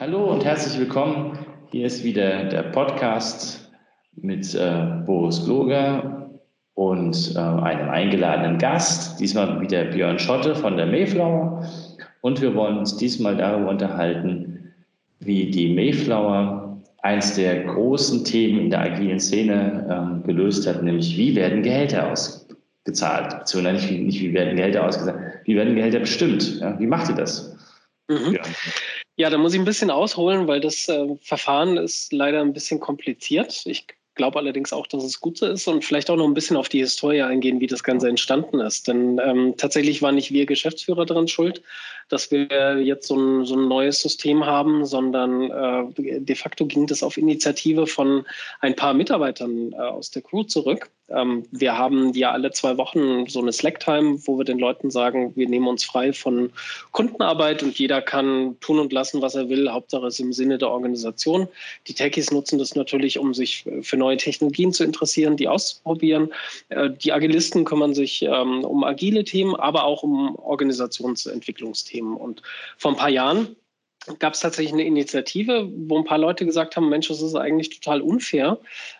Hallo 0.00 0.32
und 0.32 0.46
herzlich 0.46 0.80
willkommen. 0.80 1.38
Hier 1.72 1.84
ist 1.84 2.02
wieder 2.04 2.44
der 2.44 2.62
Podcast 2.62 3.70
mit 4.16 4.54
äh, 4.54 5.02
Boris 5.04 5.44
Gloger 5.44 6.30
und 6.72 7.34
äh, 7.36 7.38
einem 7.38 7.90
eingeladenen 7.90 8.56
Gast. 8.56 9.20
Diesmal 9.20 9.60
wieder 9.60 9.84
Björn 9.84 10.18
Schotte 10.18 10.54
von 10.54 10.78
der 10.78 10.86
Mayflower. 10.86 11.68
Und 12.22 12.40
wir 12.40 12.54
wollen 12.54 12.78
uns 12.78 12.96
diesmal 12.96 13.36
darüber 13.36 13.68
unterhalten, 13.68 14.72
wie 15.18 15.50
die 15.50 15.74
Mayflower 15.74 16.80
eins 17.02 17.34
der 17.34 17.64
großen 17.64 18.24
Themen 18.24 18.58
in 18.58 18.70
der 18.70 18.80
agilen 18.80 19.20
Szene 19.20 20.22
äh, 20.24 20.26
gelöst 20.26 20.66
hat, 20.66 20.82
nämlich 20.82 21.14
wie 21.18 21.36
werden 21.36 21.62
Gehälter 21.62 22.10
ausgezahlt, 22.10 23.38
beziehungsweise 23.40 23.74
nicht 23.74 23.90
wie, 23.90 23.98
nicht 23.98 24.22
wie 24.22 24.32
werden 24.32 24.56
Gehälter 24.56 24.86
ausgezahlt, 24.86 25.18
wie 25.44 25.56
werden 25.56 25.74
Gehälter 25.74 25.98
bestimmt. 25.98 26.58
Ja? 26.58 26.80
Wie 26.80 26.86
macht 26.86 27.10
ihr 27.10 27.16
das? 27.16 27.54
Mhm. 28.08 28.32
Ja. 28.32 28.40
Ja, 29.20 29.28
da 29.28 29.36
muss 29.36 29.52
ich 29.52 29.60
ein 29.60 29.66
bisschen 29.66 29.90
ausholen, 29.90 30.48
weil 30.48 30.60
das 30.60 30.88
äh, 30.88 31.14
Verfahren 31.20 31.76
ist 31.76 32.10
leider 32.10 32.40
ein 32.40 32.54
bisschen 32.54 32.80
kompliziert. 32.80 33.66
Ich 33.66 33.86
glaube 34.14 34.38
allerdings 34.38 34.72
auch, 34.72 34.86
dass 34.86 35.04
es 35.04 35.20
gut 35.20 35.36
so 35.36 35.44
ist 35.44 35.68
und 35.68 35.84
vielleicht 35.84 36.08
auch 36.08 36.16
noch 36.16 36.24
ein 36.24 36.32
bisschen 36.32 36.56
auf 36.56 36.70
die 36.70 36.78
Historie 36.78 37.20
eingehen, 37.20 37.60
wie 37.60 37.66
das 37.66 37.82
Ganze 37.82 38.08
entstanden 38.08 38.60
ist. 38.60 38.88
Denn 38.88 39.20
ähm, 39.22 39.56
tatsächlich 39.58 40.00
waren 40.00 40.14
nicht 40.14 40.32
wir 40.32 40.46
Geschäftsführer 40.46 41.04
daran 41.04 41.28
schuld, 41.28 41.60
dass 42.08 42.30
wir 42.30 42.80
jetzt 42.80 43.08
so 43.08 43.16
ein, 43.18 43.44
so 43.44 43.56
ein 43.56 43.68
neues 43.68 44.00
System 44.00 44.46
haben, 44.46 44.86
sondern 44.86 45.50
äh, 45.50 46.20
de 46.20 46.34
facto 46.34 46.64
ging 46.64 46.86
das 46.86 47.02
auf 47.02 47.18
Initiative 47.18 47.86
von 47.86 48.24
ein 48.60 48.74
paar 48.74 48.94
Mitarbeitern 48.94 49.72
äh, 49.72 49.76
aus 49.76 50.10
der 50.10 50.22
Crew 50.22 50.44
zurück. 50.44 50.90
Ähm, 51.10 51.44
wir 51.50 51.76
haben 51.76 52.12
ja 52.14 52.32
alle 52.32 52.50
zwei 52.50 52.76
Wochen 52.76 53.26
so 53.26 53.40
eine 53.40 53.52
Slack-Time, 53.52 54.18
wo 54.26 54.38
wir 54.38 54.44
den 54.44 54.58
Leuten 54.58 54.90
sagen, 54.90 55.32
wir 55.36 55.48
nehmen 55.48 55.68
uns 55.68 55.84
frei 55.84 56.12
von 56.12 56.50
Kundenarbeit 56.92 57.62
und 57.62 57.78
jeder 57.78 58.02
kann 58.02 58.56
tun 58.60 58.78
und 58.78 58.92
lassen, 58.92 59.22
was 59.22 59.34
er 59.34 59.48
will. 59.48 59.70
Hauptsache 59.70 60.06
es 60.06 60.18
im 60.20 60.32
Sinne 60.32 60.58
der 60.58 60.70
Organisation. 60.70 61.48
Die 61.86 61.94
Techies 61.94 62.30
nutzen 62.30 62.58
das 62.58 62.74
natürlich, 62.74 63.18
um 63.18 63.34
sich 63.34 63.64
für 63.82 63.96
neue 63.96 64.16
Technologien 64.16 64.72
zu 64.72 64.84
interessieren, 64.84 65.36
die 65.36 65.48
auszuprobieren. 65.48 66.32
Äh, 66.70 66.90
die 66.90 67.12
Agilisten 67.12 67.64
kümmern 67.64 67.94
sich 67.94 68.22
ähm, 68.22 68.64
um 68.64 68.84
agile 68.84 69.24
Themen, 69.24 69.54
aber 69.54 69.84
auch 69.84 70.02
um 70.02 70.36
Organisationsentwicklungsthemen. 70.36 71.90
Themen. 71.90 72.16
Und 72.16 72.42
vor 72.78 72.92
ein 72.92 72.96
paar 72.96 73.10
Jahren 73.10 73.56
gab 74.18 74.34
es 74.34 74.40
tatsächlich 74.40 74.72
eine 74.72 74.84
Initiative, 74.84 75.68
wo 75.86 75.98
ein 75.98 76.04
paar 76.04 76.18
Leute 76.18 76.46
gesagt 76.46 76.76
haben, 76.76 76.88
Mensch, 76.88 77.08
das 77.08 77.20
ist 77.20 77.34
eigentlich 77.34 77.80
total 77.80 78.00
unfair, 78.00 78.58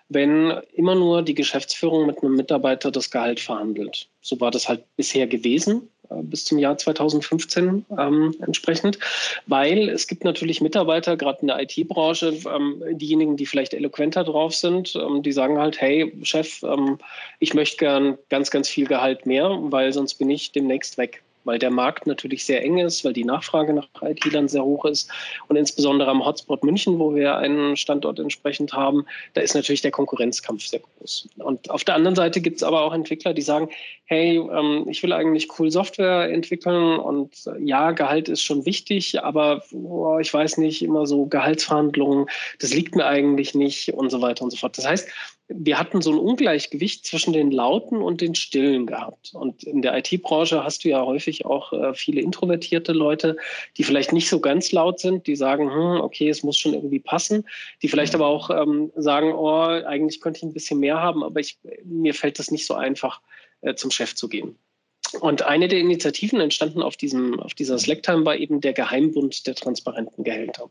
wenn 0.08 0.52
immer 0.74 0.94
nur 0.94 1.22
die 1.22 1.34
Geschäftsführung 1.34 2.06
mit 2.06 2.22
einem 2.22 2.34
Mitarbeiter 2.34 2.90
das 2.90 3.10
Gehalt 3.10 3.40
verhandelt. 3.40 4.08
So 4.20 4.40
war 4.40 4.50
das 4.50 4.68
halt 4.68 4.84
bisher 4.96 5.26
gewesen 5.26 5.88
äh, 6.10 6.22
bis 6.22 6.44
zum 6.44 6.58
Jahr 6.58 6.76
2015 6.76 7.86
ähm, 7.98 8.34
entsprechend, 8.44 8.98
weil 9.46 9.88
es 9.88 10.06
gibt 10.06 10.24
natürlich 10.24 10.60
Mitarbeiter, 10.60 11.16
gerade 11.16 11.40
in 11.40 11.46
der 11.46 11.62
IT-Branche, 11.62 12.38
ähm, 12.54 12.82
diejenigen, 12.90 13.36
die 13.36 13.46
vielleicht 13.46 13.72
eloquenter 13.72 14.24
drauf 14.24 14.54
sind, 14.54 14.94
ähm, 14.96 15.22
die 15.22 15.32
sagen 15.32 15.58
halt, 15.58 15.80
hey 15.80 16.12
Chef, 16.24 16.62
ähm, 16.62 16.98
ich 17.38 17.54
möchte 17.54 17.78
gern 17.78 18.18
ganz, 18.28 18.50
ganz 18.50 18.68
viel 18.68 18.86
Gehalt 18.86 19.24
mehr, 19.24 19.48
weil 19.62 19.92
sonst 19.94 20.14
bin 20.14 20.28
ich 20.28 20.52
demnächst 20.52 20.98
weg 20.98 21.22
weil 21.44 21.58
der 21.58 21.70
Markt 21.70 22.06
natürlich 22.06 22.44
sehr 22.44 22.62
eng 22.62 22.78
ist, 22.78 23.04
weil 23.04 23.12
die 23.12 23.24
Nachfrage 23.24 23.72
nach 23.72 23.88
IT-Lern 24.02 24.48
sehr 24.48 24.64
hoch 24.64 24.84
ist. 24.84 25.10
Und 25.48 25.56
insbesondere 25.56 26.10
am 26.10 26.24
Hotspot 26.24 26.64
München, 26.64 26.98
wo 26.98 27.14
wir 27.14 27.36
einen 27.36 27.76
Standort 27.76 28.18
entsprechend 28.18 28.72
haben, 28.72 29.06
da 29.34 29.40
ist 29.40 29.54
natürlich 29.54 29.82
der 29.82 29.90
Konkurrenzkampf 29.90 30.64
sehr 30.64 30.80
groß. 30.80 31.28
Und 31.38 31.70
auf 31.70 31.84
der 31.84 31.94
anderen 31.94 32.16
Seite 32.16 32.40
gibt 32.40 32.56
es 32.56 32.62
aber 32.62 32.82
auch 32.82 32.92
Entwickler, 32.92 33.34
die 33.34 33.42
sagen, 33.42 33.68
hey, 34.04 34.36
ähm, 34.36 34.86
ich 34.88 35.02
will 35.02 35.12
eigentlich 35.12 35.48
cool 35.58 35.70
Software 35.70 36.30
entwickeln 36.30 36.98
und 36.98 37.46
äh, 37.46 37.62
ja, 37.62 37.92
Gehalt 37.92 38.28
ist 38.28 38.42
schon 38.42 38.66
wichtig, 38.66 39.22
aber 39.22 39.62
oh, 39.72 40.18
ich 40.18 40.32
weiß 40.34 40.58
nicht, 40.58 40.82
immer 40.82 41.06
so 41.06 41.26
Gehaltsverhandlungen, 41.26 42.26
das 42.58 42.74
liegt 42.74 42.96
mir 42.96 43.06
eigentlich 43.06 43.54
nicht 43.54 43.94
und 43.94 44.10
so 44.10 44.20
weiter 44.20 44.42
und 44.42 44.50
so 44.50 44.56
fort. 44.56 44.76
Das 44.76 44.86
heißt, 44.86 45.08
wir 45.52 45.78
hatten 45.78 46.00
so 46.00 46.12
ein 46.12 46.18
Ungleichgewicht 46.18 47.04
zwischen 47.04 47.32
den 47.32 47.50
Lauten 47.50 48.00
und 48.00 48.20
den 48.20 48.34
Stillen 48.34 48.86
gehabt. 48.86 49.32
Und 49.34 49.64
in 49.64 49.82
der 49.82 49.96
IT-Branche 49.98 50.62
hast 50.62 50.84
du 50.84 50.88
ja 50.88 51.04
häufig 51.04 51.44
auch 51.44 51.72
äh, 51.72 51.92
viele 51.94 52.20
introvertierte 52.20 52.92
Leute, 52.92 53.36
die 53.76 53.84
vielleicht 53.84 54.12
nicht 54.12 54.28
so 54.28 54.40
ganz 54.40 54.70
laut 54.70 55.00
sind, 55.00 55.26
die 55.26 55.36
sagen, 55.36 55.72
hm, 55.72 56.00
okay, 56.00 56.28
es 56.28 56.42
muss 56.42 56.56
schon 56.56 56.74
irgendwie 56.74 57.00
passen, 57.00 57.44
die 57.82 57.88
vielleicht 57.88 58.14
aber 58.14 58.26
auch 58.26 58.50
ähm, 58.50 58.92
sagen, 58.96 59.32
oh, 59.32 59.60
eigentlich 59.60 60.20
könnte 60.20 60.38
ich 60.38 60.44
ein 60.44 60.52
bisschen 60.52 60.78
mehr 60.78 61.00
haben, 61.00 61.24
aber 61.24 61.40
ich, 61.40 61.58
mir 61.84 62.14
fällt 62.14 62.38
das 62.38 62.50
nicht 62.50 62.66
so 62.66 62.74
einfach, 62.74 63.20
äh, 63.62 63.74
zum 63.74 63.90
Chef 63.90 64.14
zu 64.14 64.28
gehen. 64.28 64.56
Und 65.14 65.42
eine 65.42 65.68
der 65.68 65.80
Initiativen 65.80 66.40
entstanden 66.40 66.82
auf, 66.82 66.96
diesem, 66.96 67.40
auf 67.40 67.54
dieser 67.54 67.78
Slacktime 67.78 68.24
war 68.24 68.36
eben 68.36 68.60
der 68.60 68.72
Geheimbund 68.72 69.46
der 69.46 69.54
transparenten 69.54 70.24
Gehälter. 70.24 70.70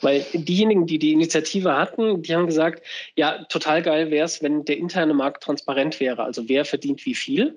Weil 0.00 0.24
diejenigen, 0.32 0.86
die 0.86 0.98
die 0.98 1.12
Initiative 1.12 1.76
hatten, 1.76 2.22
die 2.22 2.34
haben 2.34 2.46
gesagt, 2.46 2.82
ja, 3.16 3.44
total 3.44 3.82
geil 3.82 4.10
wäre 4.10 4.26
es, 4.26 4.42
wenn 4.42 4.64
der 4.64 4.76
interne 4.76 5.14
Markt 5.14 5.42
transparent 5.42 5.98
wäre. 6.00 6.22
Also 6.22 6.48
wer 6.48 6.64
verdient 6.64 7.04
wie 7.06 7.14
viel. 7.14 7.56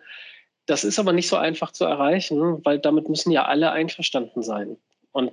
Das 0.65 0.83
ist 0.83 0.99
aber 0.99 1.11
nicht 1.11 1.27
so 1.27 1.35
einfach 1.35 1.71
zu 1.71 1.83
erreichen, 1.83 2.63
weil 2.63 2.79
damit 2.79 3.09
müssen 3.09 3.31
ja 3.31 3.45
alle 3.45 3.71
einverstanden 3.71 4.43
sein. 4.43 4.77
Und 5.11 5.31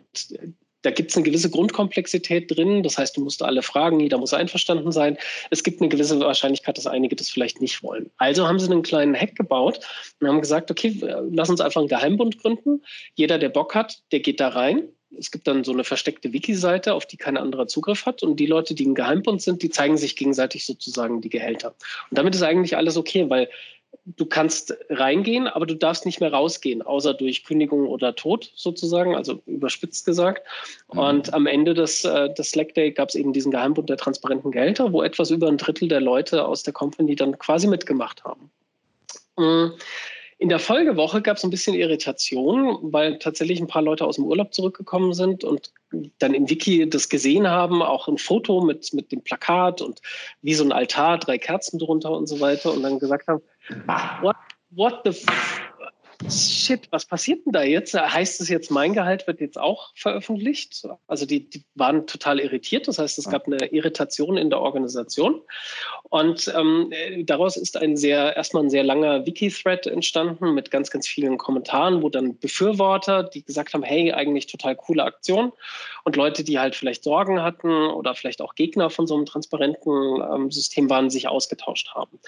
da 0.82 0.90
gibt 0.90 1.10
es 1.10 1.16
eine 1.16 1.24
gewisse 1.24 1.50
Grundkomplexität 1.50 2.54
drin. 2.54 2.82
Das 2.82 2.98
heißt, 2.98 3.16
du 3.16 3.22
musst 3.22 3.42
alle 3.42 3.62
fragen, 3.62 4.00
jeder 4.00 4.18
muss 4.18 4.32
einverstanden 4.32 4.92
sein. 4.92 5.18
Es 5.50 5.62
gibt 5.62 5.80
eine 5.80 5.88
gewisse 5.88 6.18
Wahrscheinlichkeit, 6.20 6.78
dass 6.78 6.86
einige 6.86 7.16
das 7.16 7.30
vielleicht 7.30 7.60
nicht 7.60 7.82
wollen. 7.82 8.10
Also 8.16 8.46
haben 8.46 8.58
sie 8.58 8.70
einen 8.70 8.82
kleinen 8.82 9.14
Hack 9.14 9.36
gebaut 9.36 9.80
und 10.20 10.28
haben 10.28 10.40
gesagt, 10.40 10.70
okay, 10.70 10.96
lass 11.30 11.50
uns 11.50 11.60
einfach 11.60 11.80
einen 11.80 11.88
Geheimbund 11.88 12.38
gründen. 12.38 12.82
Jeder, 13.14 13.38
der 13.38 13.50
Bock 13.50 13.74
hat, 13.74 14.02
der 14.12 14.20
geht 14.20 14.40
da 14.40 14.48
rein. 14.48 14.88
Es 15.18 15.32
gibt 15.32 15.48
dann 15.48 15.64
so 15.64 15.72
eine 15.72 15.82
versteckte 15.82 16.32
Wiki-Seite, 16.32 16.94
auf 16.94 17.04
die 17.04 17.16
kein 17.16 17.36
anderer 17.36 17.66
Zugriff 17.66 18.06
hat. 18.06 18.22
Und 18.22 18.36
die 18.36 18.46
Leute, 18.46 18.74
die 18.74 18.84
im 18.84 18.94
Geheimbund 18.94 19.42
sind, 19.42 19.62
die 19.62 19.70
zeigen 19.70 19.96
sich 19.96 20.14
gegenseitig 20.14 20.64
sozusagen 20.64 21.20
die 21.20 21.28
Gehälter. 21.28 21.74
Und 22.10 22.18
damit 22.18 22.34
ist 22.34 22.42
eigentlich 22.42 22.76
alles 22.76 22.96
okay, 22.96 23.28
weil 23.28 23.48
du 24.16 24.26
kannst 24.26 24.76
reingehen, 24.88 25.46
aber 25.46 25.66
du 25.66 25.74
darfst 25.74 26.06
nicht 26.06 26.20
mehr 26.20 26.32
rausgehen, 26.32 26.82
außer 26.82 27.14
durch 27.14 27.44
Kündigung 27.44 27.86
oder 27.86 28.14
Tod 28.14 28.50
sozusagen, 28.54 29.14
also 29.14 29.42
überspitzt 29.46 30.04
gesagt. 30.04 30.46
Mhm. 30.92 30.98
Und 30.98 31.34
am 31.34 31.46
Ende 31.46 31.74
des, 31.74 32.04
äh, 32.04 32.32
des 32.34 32.50
Slack 32.50 32.74
Day 32.74 32.92
gab 32.92 33.08
es 33.10 33.14
eben 33.14 33.32
diesen 33.32 33.52
Geheimbund 33.52 33.88
der 33.88 33.96
transparenten 33.96 34.50
Gehälter, 34.50 34.92
wo 34.92 35.02
etwas 35.02 35.30
über 35.30 35.48
ein 35.48 35.58
Drittel 35.58 35.88
der 35.88 36.00
Leute 36.00 36.46
aus 36.46 36.62
der 36.62 36.72
Company 36.72 37.16
dann 37.16 37.38
quasi 37.38 37.66
mitgemacht 37.66 38.24
haben. 38.24 38.50
Mhm. 39.36 39.72
In 40.40 40.48
der 40.48 40.58
Folgewoche 40.58 41.20
gab 41.20 41.36
es 41.36 41.44
ein 41.44 41.50
bisschen 41.50 41.74
Irritation, 41.74 42.78
weil 42.80 43.18
tatsächlich 43.18 43.60
ein 43.60 43.66
paar 43.66 43.82
Leute 43.82 44.06
aus 44.06 44.16
dem 44.16 44.24
Urlaub 44.24 44.54
zurückgekommen 44.54 45.12
sind 45.12 45.44
und 45.44 45.70
dann 46.18 46.32
im 46.32 46.48
Wiki 46.48 46.88
das 46.88 47.10
gesehen 47.10 47.46
haben, 47.46 47.82
auch 47.82 48.08
ein 48.08 48.16
Foto 48.16 48.62
mit, 48.62 48.94
mit 48.94 49.12
dem 49.12 49.20
Plakat 49.20 49.82
und 49.82 50.00
wie 50.40 50.54
so 50.54 50.64
ein 50.64 50.72
Altar, 50.72 51.18
drei 51.18 51.36
Kerzen 51.36 51.78
drunter 51.78 52.12
und 52.12 52.26
so 52.26 52.40
weiter 52.40 52.72
und 52.72 52.82
dann 52.82 52.98
gesagt 52.98 53.28
haben, 53.28 53.42
what, 54.22 54.36
what 54.70 55.02
the 55.04 55.12
shit, 56.28 56.88
was 56.90 57.06
passiert 57.06 57.46
denn 57.46 57.52
da 57.52 57.62
jetzt? 57.62 57.94
Heißt 57.94 58.40
es 58.40 58.48
jetzt, 58.48 58.70
mein 58.70 58.92
Gehalt 58.92 59.26
wird 59.26 59.40
jetzt 59.40 59.58
auch 59.58 59.92
veröffentlicht? 59.94 60.86
Also 61.06 61.26
die, 61.26 61.48
die 61.48 61.64
waren 61.74 62.06
total 62.06 62.40
irritiert. 62.40 62.88
Das 62.88 62.98
heißt, 62.98 63.18
es 63.18 63.28
gab 63.28 63.46
eine 63.46 63.66
Irritation 63.66 64.36
in 64.36 64.50
der 64.50 64.60
Organisation. 64.60 65.40
Und 66.10 66.52
ähm, 66.56 66.92
daraus 67.24 67.56
ist 67.56 67.76
ein 67.76 67.96
sehr, 67.96 68.36
erstmal 68.36 68.64
ein 68.64 68.70
sehr 68.70 68.84
langer 68.84 69.26
Wiki-Thread 69.26 69.86
entstanden 69.86 70.54
mit 70.54 70.70
ganz, 70.70 70.90
ganz 70.90 71.06
vielen 71.06 71.38
Kommentaren, 71.38 72.02
wo 72.02 72.08
dann 72.08 72.38
Befürworter, 72.38 73.22
die 73.22 73.44
gesagt 73.44 73.74
haben, 73.74 73.82
hey, 73.82 74.12
eigentlich 74.12 74.46
total 74.46 74.76
coole 74.76 75.04
Aktion. 75.04 75.52
Und 76.04 76.16
Leute, 76.16 76.44
die 76.44 76.58
halt 76.58 76.74
vielleicht 76.74 77.04
Sorgen 77.04 77.42
hatten 77.42 77.70
oder 77.70 78.14
vielleicht 78.14 78.42
auch 78.42 78.54
Gegner 78.54 78.90
von 78.90 79.06
so 79.06 79.14
einem 79.14 79.26
transparenten 79.26 80.22
ähm, 80.22 80.50
System 80.50 80.90
waren, 80.90 81.10
sich 81.10 81.28
ausgetauscht 81.28 81.94
haben. 81.94 82.18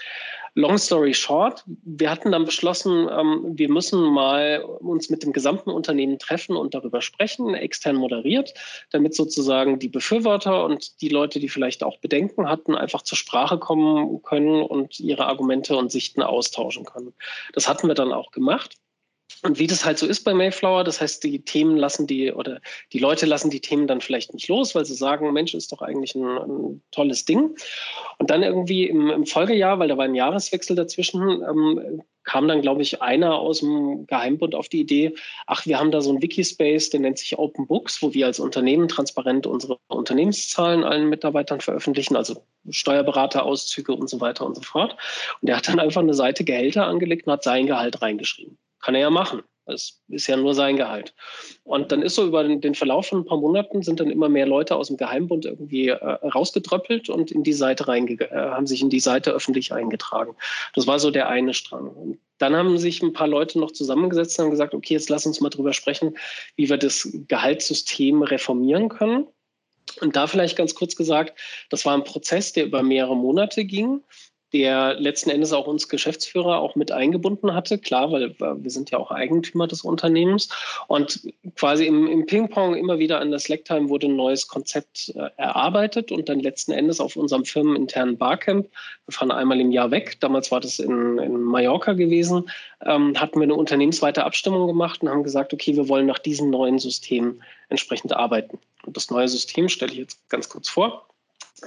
Long 0.55 0.77
story 0.77 1.13
short, 1.13 1.63
wir 1.65 2.09
hatten 2.09 2.31
dann 2.31 2.45
beschlossen, 2.45 3.09
ähm, 3.11 3.53
wir 3.57 3.69
müssen 3.69 3.83
müssen 3.83 4.13
mal 4.13 4.61
uns 4.63 5.09
mit 5.09 5.23
dem 5.23 5.33
gesamten 5.33 5.69
Unternehmen 5.69 6.17
treffen 6.17 6.55
und 6.55 6.73
darüber 6.73 7.01
sprechen, 7.01 7.53
extern 7.53 7.95
moderiert, 7.95 8.53
damit 8.91 9.13
sozusagen 9.13 9.79
die 9.79 9.89
Befürworter 9.89 10.65
und 10.65 11.01
die 11.01 11.09
Leute, 11.09 11.39
die 11.39 11.49
vielleicht 11.49 11.83
auch 11.83 11.97
Bedenken 11.97 12.47
hatten, 12.47 12.75
einfach 12.75 13.01
zur 13.01 13.17
Sprache 13.17 13.59
kommen 13.59 14.21
können 14.23 14.63
und 14.63 14.99
ihre 14.99 15.25
Argumente 15.25 15.75
und 15.75 15.91
Sichten 15.91 16.21
austauschen 16.21 16.85
können. 16.85 17.13
Das 17.53 17.67
hatten 17.67 17.87
wir 17.87 17.95
dann 17.95 18.13
auch 18.13 18.31
gemacht. 18.31 18.77
Und 19.41 19.59
wie 19.59 19.67
das 19.67 19.83
halt 19.83 19.97
so 19.97 20.05
ist 20.05 20.23
bei 20.23 20.33
Mayflower, 20.33 20.83
das 20.83 21.01
heißt, 21.01 21.23
die 21.23 21.43
Themen 21.43 21.75
lassen 21.75 22.07
die 22.07 22.31
oder 22.31 22.61
die 22.91 22.99
Leute 22.99 23.25
lassen 23.25 23.49
die 23.49 23.59
Themen 23.59 23.87
dann 23.87 24.01
vielleicht 24.01 24.33
nicht 24.33 24.47
los, 24.47 24.75
weil 24.75 24.85
sie 24.85 24.95
sagen, 24.95 25.31
Mensch, 25.33 25.53
ist 25.53 25.71
doch 25.71 25.81
eigentlich 25.81 26.15
ein, 26.15 26.37
ein 26.37 26.81
tolles 26.91 27.25
Ding. 27.25 27.55
Und 28.19 28.29
dann 28.29 28.43
irgendwie 28.43 28.87
im, 28.87 29.09
im, 29.09 29.25
Folgejahr, 29.25 29.79
weil 29.79 29.89
da 29.89 29.97
war 29.97 30.05
ein 30.05 30.15
Jahreswechsel 30.15 30.75
dazwischen, 30.75 31.41
ähm, 31.41 32.01
kam 32.23 32.47
dann, 32.47 32.61
glaube 32.61 32.81
ich, 32.81 33.01
einer 33.01 33.35
aus 33.35 33.59
dem 33.59 34.07
Geheimbund 34.07 34.55
auf 34.55 34.69
die 34.69 34.79
Idee, 34.79 35.13
ach, 35.45 35.65
wir 35.65 35.79
haben 35.79 35.91
da 35.91 36.01
so 36.01 36.09
einen 36.09 36.21
Wikispace, 36.21 36.89
der 36.89 37.01
nennt 37.01 37.19
sich 37.19 37.37
Open 37.37 37.67
Books, 37.67 38.01
wo 38.01 38.13
wir 38.13 38.27
als 38.27 38.39
Unternehmen 38.39 38.87
transparent 38.87 39.45
unsere 39.45 39.77
Unternehmenszahlen 39.87 40.83
allen 40.83 41.09
Mitarbeitern 41.09 41.59
veröffentlichen, 41.59 42.15
also 42.15 42.43
Steuerberateraauszüge 42.69 43.93
und 43.93 44.09
so 44.09 44.21
weiter 44.21 44.45
und 44.45 44.55
so 44.55 44.61
fort. 44.61 44.95
Und 45.41 45.49
der 45.49 45.57
hat 45.57 45.67
dann 45.67 45.79
einfach 45.79 46.01
eine 46.01 46.13
Seite 46.13 46.43
Gehälter 46.43 46.87
angelegt 46.87 47.27
und 47.27 47.33
hat 47.33 47.43
sein 47.43 47.67
Gehalt 47.67 48.01
reingeschrieben. 48.01 48.57
Kann 48.83 48.95
er 48.95 49.01
ja 49.01 49.09
machen. 49.09 49.43
Das 49.65 50.01
ist 50.09 50.27
ja 50.27 50.35
nur 50.35 50.53
sein 50.53 50.75
Gehalt. 50.75 51.13
Und 51.63 51.91
dann 51.93 52.01
ist 52.01 52.15
so 52.15 52.25
über 52.27 52.43
den, 52.43 52.75
Verlauf 52.75 53.07
von 53.07 53.19
ein 53.19 53.25
paar 53.25 53.37
Monaten 53.37 53.81
sind 53.81 54.01
dann 54.01 54.11
immer 54.11 54.27
mehr 54.27 54.45
Leute 54.45 54.75
aus 54.75 54.87
dem 54.87 54.97
Geheimbund 54.97 55.45
irgendwie 55.45 55.87
äh, 55.87 55.95
rausgetröppelt 55.95 57.07
und 57.07 57.31
in 57.31 57.43
die 57.43 57.53
Seite 57.53 57.87
reinge 57.87 58.19
äh, 58.19 58.35
haben 58.35 58.67
sich 58.67 58.81
in 58.81 58.89
die 58.89 58.99
Seite 58.99 59.31
öffentlich 59.31 59.71
eingetragen. 59.71 60.35
Das 60.75 60.85
war 60.85 60.99
so 60.99 61.11
der 61.11 61.29
eine 61.29 61.53
Strang. 61.53 61.87
Und 61.87 62.19
dann 62.39 62.55
haben 62.57 62.77
sich 62.77 63.01
ein 63.01 63.13
paar 63.13 63.27
Leute 63.27 63.57
noch 63.57 63.71
zusammengesetzt 63.71 64.37
und 64.37 64.45
haben 64.45 64.51
gesagt, 64.51 64.73
okay, 64.73 64.95
jetzt 64.95 65.09
lass 65.09 65.25
uns 65.25 65.39
mal 65.39 65.49
drüber 65.49 65.71
sprechen, 65.71 66.17
wie 66.57 66.69
wir 66.69 66.77
das 66.77 67.09
Gehaltssystem 67.29 68.21
reformieren 68.21 68.89
können. 68.89 69.27
Und 70.01 70.17
da 70.17 70.27
vielleicht 70.27 70.57
ganz 70.57 70.75
kurz 70.75 70.97
gesagt, 70.97 71.39
das 71.69 71.85
war 71.85 71.93
ein 71.93 72.03
Prozess, 72.03 72.51
der 72.51 72.65
über 72.65 72.83
mehrere 72.83 73.15
Monate 73.15 73.63
ging 73.63 74.01
der 74.53 74.93
letzten 74.99 75.31
Endes 75.31 75.51
auch 75.51 75.65
uns 75.65 75.89
Geschäftsführer 75.89 76.59
auch 76.59 76.75
mit 76.75 76.91
eingebunden 76.91 77.53
hatte. 77.55 77.79
Klar, 77.79 78.11
weil 78.11 78.35
wir 78.39 78.71
sind 78.71 78.91
ja 78.91 78.99
auch 78.99 79.09
Eigentümer 79.09 79.67
des 79.67 79.81
Unternehmens. 79.81 80.49
Und 80.87 81.21
quasi 81.55 81.87
im, 81.87 82.07
im 82.07 82.25
Ping-Pong 82.27 82.75
immer 82.75 82.99
wieder 82.99 83.19
an 83.19 83.31
der 83.31 83.39
Slacktime 83.39 83.89
wurde 83.89 84.07
ein 84.07 84.15
neues 84.15 84.47
Konzept 84.47 85.11
äh, 85.15 85.29
erarbeitet 85.37 86.11
und 86.11 86.29
dann 86.29 86.39
letzten 86.39 86.71
Endes 86.71 86.99
auf 86.99 87.15
unserem 87.15 87.45
firmeninternen 87.45 88.17
Barcamp, 88.17 88.67
wir 89.05 89.13
fahren 89.13 89.31
einmal 89.31 89.59
im 89.59 89.71
Jahr 89.71 89.91
weg, 89.91 90.17
damals 90.19 90.51
war 90.51 90.59
das 90.59 90.79
in, 90.79 91.17
in 91.17 91.41
Mallorca 91.41 91.93
gewesen, 91.93 92.49
ähm, 92.85 93.19
hatten 93.19 93.39
wir 93.39 93.43
eine 93.43 93.55
unternehmensweite 93.55 94.23
Abstimmung 94.23 94.67
gemacht 94.67 95.01
und 95.01 95.09
haben 95.09 95.23
gesagt, 95.23 95.53
okay, 95.53 95.75
wir 95.75 95.89
wollen 95.89 96.05
nach 96.05 96.19
diesem 96.19 96.51
neuen 96.51 96.77
System 96.77 97.41
entsprechend 97.69 98.13
arbeiten. 98.13 98.59
Und 98.85 98.95
das 98.97 99.09
neue 99.09 99.27
System 99.27 99.67
stelle 99.67 99.93
ich 99.93 99.97
jetzt 99.97 100.29
ganz 100.29 100.47
kurz 100.49 100.69
vor. 100.69 101.07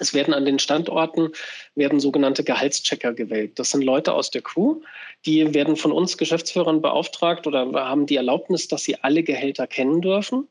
Es 0.00 0.14
werden 0.14 0.34
an 0.34 0.44
den 0.44 0.58
Standorten 0.58 1.32
werden 1.74 2.00
sogenannte 2.00 2.44
Gehaltschecker 2.44 3.12
gewählt. 3.12 3.58
Das 3.58 3.70
sind 3.70 3.82
Leute 3.82 4.12
aus 4.12 4.30
der 4.30 4.42
Crew, 4.42 4.80
die 5.24 5.54
werden 5.54 5.76
von 5.76 5.92
uns 5.92 6.18
Geschäftsführern 6.18 6.82
beauftragt 6.82 7.46
oder 7.46 7.72
haben 7.72 8.06
die 8.06 8.16
Erlaubnis, 8.16 8.68
dass 8.68 8.84
sie 8.84 8.96
alle 9.02 9.22
Gehälter 9.22 9.66
kennen 9.66 10.00
dürfen. 10.00 10.48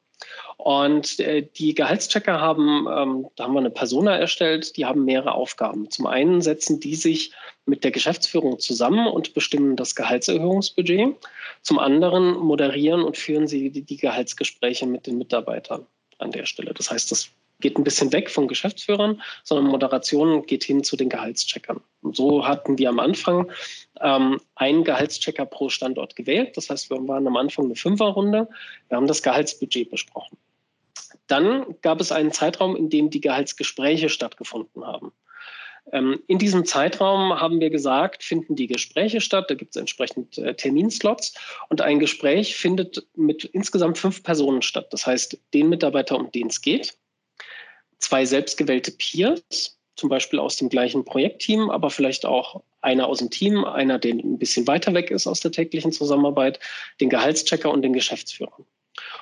Und 0.57 1.19
äh, 1.19 1.45
die 1.57 1.75
Gehaltschecker 1.75 2.39
haben, 2.39 2.87
ähm, 2.89 3.27
da 3.35 3.43
haben 3.43 3.53
wir 3.53 3.59
eine 3.59 3.69
Persona 3.69 4.17
erstellt, 4.17 4.77
die 4.77 4.85
haben 4.85 5.05
mehrere 5.05 5.33
Aufgaben. 5.33 5.89
Zum 5.91 6.07
einen 6.07 6.41
setzen 6.41 6.79
die 6.79 6.95
sich 6.95 7.33
mit 7.65 7.83
der 7.83 7.91
Geschäftsführung 7.91 8.59
zusammen 8.59 9.07
und 9.07 9.33
bestimmen 9.33 9.75
das 9.75 9.95
Gehaltserhöhungsbudget. 9.95 11.15
Zum 11.61 11.79
anderen 11.79 12.37
moderieren 12.37 13.03
und 13.03 13.17
führen 13.17 13.47
sie 13.47 13.69
die, 13.69 13.81
die 13.81 13.97
Gehaltsgespräche 13.97 14.85
mit 14.85 15.07
den 15.07 15.17
Mitarbeitern 15.17 15.85
an 16.17 16.31
der 16.31 16.45
Stelle. 16.45 16.73
Das 16.73 16.89
heißt, 16.89 17.11
das 17.11 17.31
geht 17.65 17.79
ein 17.79 17.83
bisschen 17.83 18.13
weg 18.13 18.29
von 18.29 18.47
Geschäftsführern, 18.47 19.23
sondern 19.43 19.71
Moderation 19.71 20.45
geht 20.45 20.63
hin 20.63 20.83
zu 20.83 20.95
den 20.95 21.09
Gehaltscheckern. 21.09 21.81
Und 22.03 22.15
so 22.15 22.47
hatten 22.47 22.77
wir 22.77 22.89
am 22.89 22.99
Anfang 22.99 23.51
ähm, 24.01 24.39
einen 24.53 24.83
Gehaltschecker 24.83 25.47
pro 25.47 25.69
Standort 25.69 26.15
gewählt. 26.15 26.55
Das 26.57 26.69
heißt, 26.69 26.91
wir 26.91 27.07
waren 27.07 27.25
am 27.25 27.35
Anfang 27.37 27.65
eine 27.65 27.75
Fünferrunde. 27.75 28.47
Wir 28.89 28.97
haben 28.97 29.07
das 29.07 29.23
Gehaltsbudget 29.23 29.89
besprochen. 29.89 30.37
Dann 31.25 31.65
gab 31.81 31.99
es 32.01 32.11
einen 32.11 32.31
Zeitraum, 32.31 32.75
in 32.75 32.91
dem 32.91 33.09
die 33.09 33.21
Gehaltsgespräche 33.21 34.09
stattgefunden 34.09 34.85
haben. 34.85 35.11
Ähm, 35.91 36.19
in 36.27 36.37
diesem 36.37 36.65
Zeitraum 36.65 37.33
haben 37.33 37.59
wir 37.59 37.71
gesagt, 37.71 38.23
finden 38.23 38.55
die 38.55 38.67
Gespräche 38.67 39.21
statt. 39.21 39.49
Da 39.49 39.55
gibt 39.55 39.75
es 39.75 39.79
entsprechend 39.79 40.37
äh, 40.37 40.53
Terminslots. 40.53 41.33
Und 41.69 41.81
ein 41.81 41.97
Gespräch 41.97 42.55
findet 42.55 43.07
mit 43.15 43.43
insgesamt 43.43 43.97
fünf 43.97 44.21
Personen 44.21 44.61
statt. 44.61 44.89
Das 44.91 45.07
heißt, 45.07 45.39
den 45.55 45.69
Mitarbeiter, 45.69 46.15
um 46.15 46.31
den 46.31 46.47
es 46.47 46.61
geht, 46.61 46.95
zwei 48.05 48.25
selbstgewählte 48.25 48.91
Peers, 48.91 49.77
zum 49.95 50.09
Beispiel 50.09 50.39
aus 50.39 50.57
dem 50.57 50.69
gleichen 50.69 51.05
Projektteam, 51.05 51.69
aber 51.71 51.89
vielleicht 51.89 52.25
auch 52.25 52.61
einer 52.81 53.07
aus 53.07 53.17
dem 53.19 53.31
Team, 53.31 53.65
einer, 53.65 53.97
der 53.97 54.13
ein 54.13 54.37
bisschen 54.37 54.67
weiter 54.67 54.93
weg 54.93 55.09
ist 55.09 55.25
aus 55.25 55.39
der 55.39 55.51
täglichen 55.51 55.91
Zusammenarbeit, 55.91 56.59
den 57.01 57.09
Gehaltschecker 57.09 57.71
und 57.71 57.81
den 57.81 57.93
Geschäftsführer. 57.93 58.57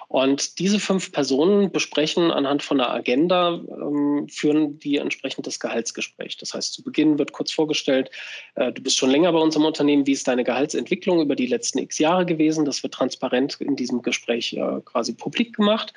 Und 0.08 0.60
diese 0.60 0.80
fünf 0.80 1.12
Personen 1.12 1.72
besprechen 1.72 2.32
anhand 2.32 2.62
von 2.64 2.80
einer 2.80 2.92
Agenda, 2.92 3.62
ähm, 3.68 4.28
führen 4.30 4.80
die 4.80 4.98
entsprechend 4.98 5.48
das 5.48 5.60
Gehaltsgespräch. 5.60 6.38
Das 6.38 6.54
heißt, 6.54 6.74
zu 6.74 6.84
Beginn 6.84 7.18
wird 7.18 7.32
kurz 7.32 7.52
vorgestellt, 7.52 8.12
äh, 8.56 8.72
du 8.72 8.82
bist 8.82 8.98
schon 8.98 9.10
länger 9.10 9.32
bei 9.32 9.40
unserem 9.40 9.66
Unternehmen, 9.66 10.06
wie 10.06 10.12
ist 10.12 10.28
deine 10.28 10.44
Gehaltsentwicklung 10.44 11.22
über 11.22 11.36
die 11.36 11.48
letzten 11.48 11.80
x 11.80 11.98
Jahre 11.98 12.26
gewesen? 12.26 12.66
Das 12.66 12.84
wird 12.84 12.94
transparent 12.94 13.60
in 13.60 13.76
diesem 13.76 14.02
Gespräch 14.02 14.54
äh, 14.54 14.82
quasi 14.86 15.14
publik 15.14 15.56
gemacht. 15.56 15.94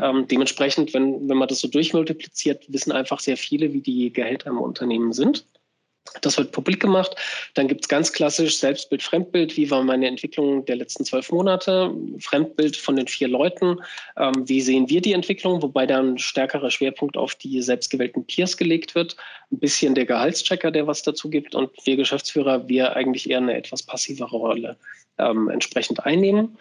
Ähm, 0.00 0.26
dementsprechend, 0.28 0.94
wenn, 0.94 1.28
wenn 1.28 1.36
man 1.36 1.48
das 1.48 1.60
so 1.60 1.68
durchmultipliziert, 1.68 2.64
wissen 2.72 2.92
einfach 2.92 3.20
sehr 3.20 3.36
viele, 3.36 3.72
wie 3.72 3.80
die 3.80 4.12
Gehälter 4.12 4.50
im 4.50 4.58
Unternehmen 4.58 5.12
sind. 5.12 5.44
Das 6.22 6.38
wird 6.38 6.52
publik 6.52 6.80
gemacht. 6.80 7.14
Dann 7.54 7.68
gibt 7.68 7.84
es 7.84 7.88
ganz 7.88 8.12
klassisch 8.12 8.58
Selbstbild, 8.58 9.02
Fremdbild. 9.02 9.56
Wie 9.56 9.70
war 9.70 9.82
meine 9.82 10.06
Entwicklung 10.06 10.64
der 10.64 10.76
letzten 10.76 11.04
zwölf 11.04 11.30
Monate? 11.30 11.94
Fremdbild 12.18 12.76
von 12.76 12.96
den 12.96 13.06
vier 13.06 13.28
Leuten. 13.28 13.76
Ähm, 14.16 14.48
wie 14.48 14.60
sehen 14.60 14.88
wir 14.88 15.00
die 15.00 15.12
Entwicklung? 15.12 15.62
Wobei 15.62 15.86
dann 15.86 16.14
ein 16.14 16.18
stärkerer 16.18 16.70
Schwerpunkt 16.70 17.16
auf 17.16 17.34
die 17.34 17.60
selbstgewählten 17.62 18.24
Peers 18.26 18.56
gelegt 18.56 18.94
wird. 18.94 19.16
Ein 19.52 19.58
bisschen 19.58 19.94
der 19.94 20.06
Gehaltschecker, 20.06 20.70
der 20.70 20.86
was 20.86 21.02
dazu 21.02 21.28
gibt. 21.30 21.54
Und 21.54 21.70
wir 21.84 21.96
Geschäftsführer, 21.96 22.68
wir 22.68 22.96
eigentlich 22.96 23.28
eher 23.30 23.38
eine 23.38 23.56
etwas 23.56 23.82
passivere 23.82 24.36
Rolle 24.36 24.76
ähm, 25.18 25.48
entsprechend 25.48 26.04
einnehmen. 26.04 26.58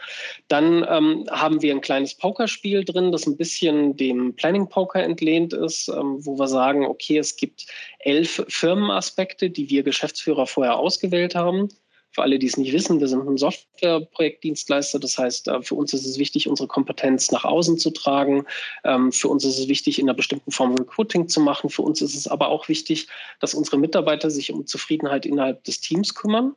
Dann 0.48 0.86
ähm, 0.90 1.26
haben 1.30 1.62
wir 1.62 1.74
ein 1.74 1.82
kleines 1.82 2.16
Pokerspiel 2.16 2.84
drin, 2.84 3.12
das 3.12 3.28
ein 3.28 3.38
bisschen 3.38 3.96
dem 3.98 4.36
Planning 4.36 4.70
Poker 4.70 5.04
entlehnt 5.04 5.54
ist, 5.54 5.90
ähm, 5.90 6.26
wo 6.26 6.38
wir 6.38 6.48
sagen, 6.48 6.86
okay, 6.86 7.18
es 7.18 7.36
gibt 7.36 7.68
elf 8.00 8.44
Firmenaspekte, 8.48 9.50
die 9.50 9.70
wir 9.70 9.84
Geschäftsführer 9.84 10.48
vorher 10.48 10.78
ausgewählt 10.78 11.36
haben. 11.36 11.70
Für 12.12 12.24
alle, 12.24 12.40
die 12.40 12.48
es 12.48 12.58
nicht 12.58 12.74
wissen, 12.74 13.00
wir 13.00 13.08
sind 13.08 13.28
ein 13.28 13.38
Softwareprojektdienstleister. 13.38 14.98
Das 14.98 15.20
heißt, 15.20 15.50
äh, 15.50 15.62
für 15.62 15.76
uns 15.76 15.94
ist 15.94 16.06
es 16.06 16.18
wichtig, 16.18 16.48
unsere 16.48 16.68
Kompetenz 16.68 17.32
nach 17.32 17.46
außen 17.46 17.78
zu 17.78 17.92
tragen. 17.92 18.46
Ähm, 18.84 19.12
für 19.12 19.28
uns 19.28 19.46
ist 19.46 19.60
es 19.60 19.68
wichtig, 19.68 20.00
in 20.00 20.10
einer 20.10 20.16
bestimmten 20.16 20.52
Form 20.52 20.74
Recruiting 20.76 21.28
zu 21.28 21.40
machen. 21.42 21.70
Für 21.70 21.84
uns 21.84 22.02
ist 22.02 22.16
es 22.16 22.28
aber 22.28 22.48
auch 22.48 22.70
wichtig, 22.70 23.08
dass 23.40 23.54
unsere 23.54 23.78
Mitarbeiter 23.78 24.32
sich 24.32 24.52
um 24.52 24.66
Zufriedenheit 24.66 25.28
innerhalb 25.28 25.64
des 25.66 25.80
Teams 25.80 26.16
kümmern 26.16 26.56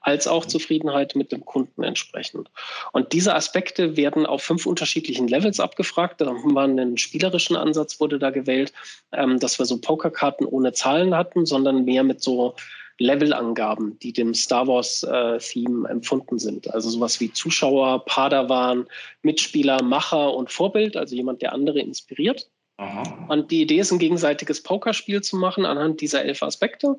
als 0.00 0.26
auch 0.26 0.44
Zufriedenheit 0.44 1.16
mit 1.16 1.32
dem 1.32 1.44
Kunden 1.44 1.82
entsprechend. 1.82 2.50
Und 2.92 3.12
diese 3.12 3.34
Aspekte 3.34 3.96
werden 3.96 4.26
auf 4.26 4.42
fünf 4.42 4.66
unterschiedlichen 4.66 5.28
Levels 5.28 5.60
abgefragt. 5.60 6.20
Da 6.20 6.26
haben 6.26 6.54
wir 6.54 6.60
einen 6.60 6.98
spielerischen 6.98 7.56
Ansatz, 7.56 8.00
wurde 8.00 8.18
da 8.18 8.30
gewählt, 8.30 8.72
ähm, 9.12 9.38
dass 9.38 9.58
wir 9.58 9.66
so 9.66 9.80
Pokerkarten 9.80 10.46
ohne 10.46 10.72
Zahlen 10.72 11.14
hatten, 11.14 11.46
sondern 11.46 11.84
mehr 11.84 12.04
mit 12.04 12.22
so 12.22 12.54
Levelangaben, 12.98 13.98
die 13.98 14.12
dem 14.12 14.32
Star 14.32 14.66
Wars-Theme 14.66 15.88
äh, 15.88 15.90
empfunden 15.90 16.38
sind. 16.38 16.72
Also 16.72 16.88
sowas 16.88 17.20
wie 17.20 17.32
Zuschauer, 17.32 18.04
Padawan, 18.06 18.86
Mitspieler, 19.22 19.82
Macher 19.82 20.32
und 20.34 20.50
Vorbild, 20.50 20.96
also 20.96 21.14
jemand, 21.14 21.42
der 21.42 21.52
andere 21.52 21.80
inspiriert. 21.80 22.48
Aha. 22.78 23.26
Und 23.28 23.50
die 23.50 23.62
Idee 23.62 23.78
ist, 23.78 23.90
ein 23.90 23.98
gegenseitiges 23.98 24.62
Pokerspiel 24.62 25.22
zu 25.22 25.36
machen 25.36 25.64
anhand 25.64 26.00
dieser 26.00 26.24
elf 26.24 26.42
Aspekte 26.42 26.96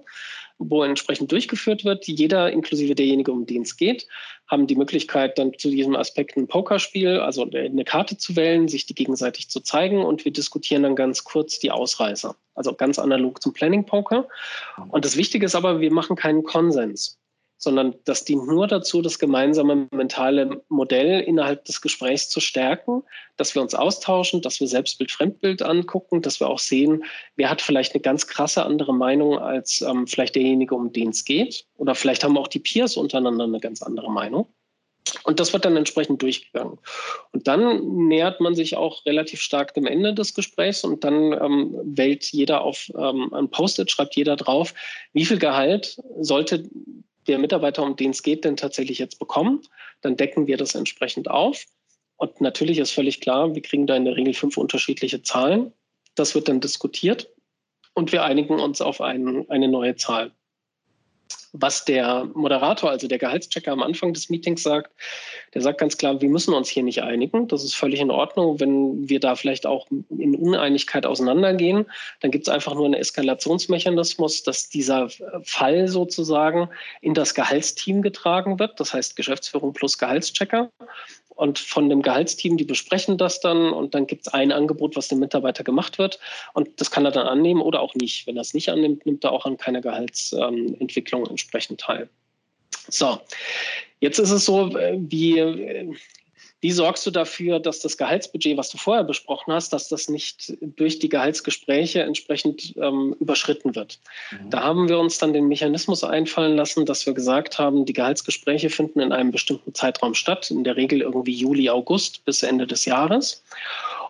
wo 0.59 0.83
entsprechend 0.83 1.31
durchgeführt 1.31 1.85
wird. 1.85 2.07
Jeder, 2.07 2.51
inklusive 2.51 2.95
derjenige, 2.95 3.31
um 3.31 3.45
den 3.45 3.61
es 3.61 3.77
geht, 3.77 4.07
haben 4.47 4.67
die 4.67 4.75
Möglichkeit, 4.75 5.37
dann 5.37 5.53
zu 5.57 5.69
diesem 5.69 5.95
Aspekt 5.95 6.37
ein 6.37 6.47
Pokerspiel, 6.47 7.19
also 7.19 7.43
eine 7.43 7.83
Karte 7.83 8.17
zu 8.17 8.35
wählen, 8.35 8.67
sich 8.67 8.85
die 8.85 8.95
gegenseitig 8.95 9.49
zu 9.49 9.59
zeigen 9.59 10.03
und 10.03 10.25
wir 10.25 10.31
diskutieren 10.31 10.83
dann 10.83 10.95
ganz 10.95 11.23
kurz 11.23 11.59
die 11.59 11.71
Ausreißer. 11.71 12.35
Also 12.55 12.73
ganz 12.73 12.97
analog 12.97 13.41
zum 13.41 13.53
Planning 13.53 13.85
Poker. 13.85 14.27
Und 14.89 15.05
das 15.05 15.17
Wichtige 15.17 15.45
ist 15.45 15.55
aber, 15.55 15.79
wir 15.79 15.91
machen 15.91 16.15
keinen 16.15 16.43
Konsens 16.43 17.19
sondern 17.57 17.95
das 18.05 18.23
dient 18.23 18.47
nur 18.47 18.67
dazu, 18.67 19.01
das 19.01 19.19
gemeinsame 19.19 19.87
mentale 19.91 20.61
Modell 20.69 21.21
innerhalb 21.21 21.65
des 21.65 21.81
Gesprächs 21.81 22.29
zu 22.29 22.39
stärken, 22.39 23.03
dass 23.35 23.55
wir 23.55 23.61
uns 23.61 23.73
austauschen, 23.73 24.41
dass 24.41 24.59
wir 24.59 24.67
Selbstbild, 24.67 25.11
Fremdbild 25.11 25.61
angucken, 25.63 26.21
dass 26.21 26.39
wir 26.39 26.47
auch 26.47 26.59
sehen, 26.59 27.03
wer 27.35 27.49
hat 27.49 27.61
vielleicht 27.61 27.93
eine 27.93 28.01
ganz 28.01 28.27
krasse 28.27 28.63
andere 28.63 28.93
Meinung 28.93 29.39
als 29.39 29.81
ähm, 29.81 30.07
vielleicht 30.07 30.35
derjenige, 30.35 30.75
um 30.75 30.93
den 30.93 31.09
es 31.09 31.25
geht. 31.25 31.65
Oder 31.77 31.95
vielleicht 31.95 32.23
haben 32.23 32.37
auch 32.37 32.47
die 32.47 32.59
Peers 32.59 32.95
untereinander 32.95 33.45
eine 33.45 33.59
ganz 33.59 33.81
andere 33.81 34.11
Meinung. 34.11 34.47
Und 35.23 35.39
das 35.39 35.53
wird 35.53 35.65
dann 35.65 35.77
entsprechend 35.77 36.21
durchgegangen. 36.21 36.77
Und 37.31 37.47
dann 37.47 38.07
nähert 38.07 38.41
man 38.41 38.55
sich 38.55 38.75
auch 38.75 39.05
relativ 39.05 39.41
stark 39.41 39.73
dem 39.73 39.85
Ende 39.85 40.13
des 40.13 40.33
Gesprächs 40.33 40.83
und 40.83 41.03
dann 41.03 41.33
ähm, 41.33 41.75
wählt 41.83 42.25
jeder 42.25 42.61
auf 42.61 42.91
ähm, 42.97 43.33
ein 43.33 43.49
Post-it, 43.49 43.89
schreibt 43.89 44.15
jeder 44.15 44.35
drauf, 44.35 44.73
wie 45.13 45.25
viel 45.25 45.39
Gehalt 45.39 46.01
sollte 46.19 46.69
der 47.27 47.39
Mitarbeiter, 47.39 47.83
um 47.83 47.95
den 47.95 48.11
es 48.11 48.23
geht, 48.23 48.45
denn 48.45 48.57
tatsächlich 48.57 48.99
jetzt 48.99 49.19
bekommen. 49.19 49.61
Dann 50.01 50.15
decken 50.15 50.47
wir 50.47 50.57
das 50.57 50.75
entsprechend 50.75 51.29
auf. 51.29 51.65
Und 52.17 52.41
natürlich 52.41 52.79
ist 52.79 52.91
völlig 52.91 53.21
klar, 53.21 53.53
wir 53.53 53.61
kriegen 53.61 53.87
da 53.87 53.95
in 53.95 54.05
der 54.05 54.15
Regel 54.15 54.33
fünf 54.33 54.57
unterschiedliche 54.57 55.21
Zahlen. 55.21 55.73
Das 56.15 56.33
wird 56.33 56.47
dann 56.47 56.59
diskutiert 56.59 57.29
und 57.93 58.11
wir 58.11 58.23
einigen 58.23 58.59
uns 58.59 58.81
auf 58.81 59.01
ein, 59.01 59.49
eine 59.49 59.67
neue 59.67 59.95
Zahl. 59.95 60.31
Was 61.53 61.85
der 61.85 62.25
Moderator, 62.33 62.89
also 62.89 63.07
der 63.07 63.17
Gehaltschecker 63.17 63.71
am 63.71 63.81
Anfang 63.81 64.13
des 64.13 64.29
Meetings 64.29 64.63
sagt, 64.63 64.91
der 65.53 65.61
sagt 65.61 65.79
ganz 65.79 65.97
klar, 65.97 66.21
wir 66.21 66.29
müssen 66.29 66.53
uns 66.53 66.69
hier 66.69 66.83
nicht 66.83 67.01
einigen. 67.01 67.47
Das 67.47 67.63
ist 67.63 67.75
völlig 67.75 67.99
in 67.99 68.11
Ordnung. 68.11 68.59
Wenn 68.59 69.09
wir 69.09 69.19
da 69.19 69.35
vielleicht 69.35 69.65
auch 69.65 69.87
in 70.09 70.35
Uneinigkeit 70.35 71.05
auseinandergehen, 71.05 71.85
dann 72.21 72.31
gibt 72.31 72.47
es 72.47 72.53
einfach 72.53 72.75
nur 72.75 72.85
einen 72.85 72.93
Eskalationsmechanismus, 72.93 74.43
dass 74.43 74.69
dieser 74.69 75.09
Fall 75.43 75.87
sozusagen 75.87 76.69
in 77.01 77.13
das 77.13 77.33
Gehaltsteam 77.33 78.01
getragen 78.01 78.59
wird. 78.59 78.79
Das 78.79 78.93
heißt 78.93 79.15
Geschäftsführung 79.15 79.73
plus 79.73 79.97
Gehaltschecker 79.97 80.69
und 81.37 81.59
von 81.59 81.87
dem 81.89 82.01
Gehaltsteam, 82.01 82.57
die 82.57 82.65
besprechen 82.65 83.17
das 83.17 83.39
dann 83.39 83.71
und 83.71 83.95
dann 83.95 84.07
gibt 84.07 84.27
es 84.27 84.33
ein 84.33 84.51
Angebot, 84.51 84.95
was 84.95 85.07
dem 85.07 85.19
Mitarbeiter 85.19 85.63
gemacht 85.63 85.97
wird 85.97 86.19
und 86.53 86.69
das 86.81 86.91
kann 86.91 87.05
er 87.05 87.11
dann 87.11 87.27
annehmen 87.27 87.61
oder 87.61 87.79
auch 87.79 87.95
nicht. 87.95 88.27
Wenn 88.27 88.37
er 88.37 88.41
es 88.41 88.53
nicht 88.53 88.69
annimmt, 88.69 89.05
nimmt 89.05 89.23
er 89.23 89.31
auch 89.31 89.45
an 89.45 89.57
keiner 89.57 89.81
Gehaltsentwicklung 89.81 91.25
entsprechend 91.27 91.79
teil. 91.79 92.09
So, 92.89 93.19
jetzt 93.99 94.19
ist 94.19 94.31
es 94.31 94.45
so, 94.45 94.75
äh, 94.77 94.97
wie 94.99 95.39
äh, 95.39 95.93
wie 96.61 96.71
sorgst 96.71 97.05
du 97.05 97.11
dafür, 97.11 97.59
dass 97.59 97.81
das 97.81 97.97
Gehaltsbudget, 97.97 98.57
was 98.57 98.71
du 98.71 98.79
vorher 98.79 99.03
besprochen 99.03 99.53
hast, 99.53 99.73
dass 99.73 99.89
das 99.89 100.09
nicht 100.09 100.57
durch 100.61 100.97
die 100.97 101.09
Gehaltsgespräche 101.09 102.01
entsprechend 102.01 102.75
ähm, 102.77 103.15
überschritten 103.19 103.75
wird? 103.75 103.99
Mhm. 104.31 104.49
Da 104.49 104.63
haben 104.63 104.89
wir 104.89 104.97
uns 104.97 105.19
dann 105.19 105.33
den 105.33 105.47
Mechanismus 105.47 106.03
einfallen 106.03 106.55
lassen, 106.55 106.87
dass 106.87 107.05
wir 107.05 107.13
gesagt 107.13 107.59
haben, 107.59 107.85
die 107.85 107.93
Gehaltsgespräche 107.93 108.71
finden 108.71 109.01
in 109.01 109.11
einem 109.11 109.31
bestimmten 109.31 109.75
Zeitraum 109.75 110.15
statt, 110.15 110.49
in 110.49 110.63
der 110.63 110.75
Regel 110.77 111.01
irgendwie 111.01 111.33
Juli, 111.33 111.69
August 111.69 112.25
bis 112.25 112.41
Ende 112.41 112.65
des 112.65 112.85
Jahres. 112.85 113.43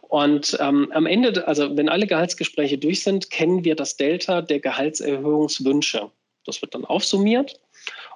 Und 0.07 0.57
ähm, 0.61 0.89
am 0.93 1.05
Ende, 1.05 1.45
also 1.47 1.75
wenn 1.75 1.89
alle 1.89 2.07
Gehaltsgespräche 2.07 2.77
durch 2.77 3.03
sind, 3.03 3.29
kennen 3.29 3.65
wir 3.65 3.75
das 3.75 3.97
Delta 3.97 4.41
der 4.41 4.61
Gehaltserhöhungswünsche. 4.61 6.09
Das 6.45 6.61
wird 6.61 6.73
dann 6.73 6.85
aufsummiert. 6.85 7.59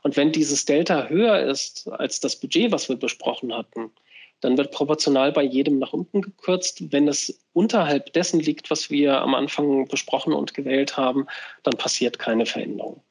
Und 0.04 0.16
wenn 0.16 0.32
dieses 0.32 0.64
Delta 0.64 1.08
höher 1.08 1.42
ist 1.42 1.90
als 1.90 2.22
das 2.22 2.38
Budget, 2.38 2.72
was 2.72 2.88
wir 2.88 2.96
besprochen 2.96 3.54
hatten, 3.54 3.92
dann 4.42 4.58
wird 4.58 4.72
proportional 4.72 5.32
bei 5.32 5.44
jedem 5.44 5.80
nach 5.80 5.94
unten 5.94 6.22
gekürzt. 6.22 6.92
Wenn 6.92 7.08
es 7.08 7.40
unterhalb 7.54 8.12
dessen 8.14 8.40
liegt, 8.40 8.70
was 8.70 8.90
wir 8.90 9.22
am 9.22 9.36
Anfang 9.36 9.88
besprochen 9.88 10.34
und 10.34 10.54
gewählt 10.54 10.98
haben, 10.98 11.28
dann 11.64 11.78
passiert 11.78 12.20
keine 12.20 12.46
Veränderung. 12.46 13.02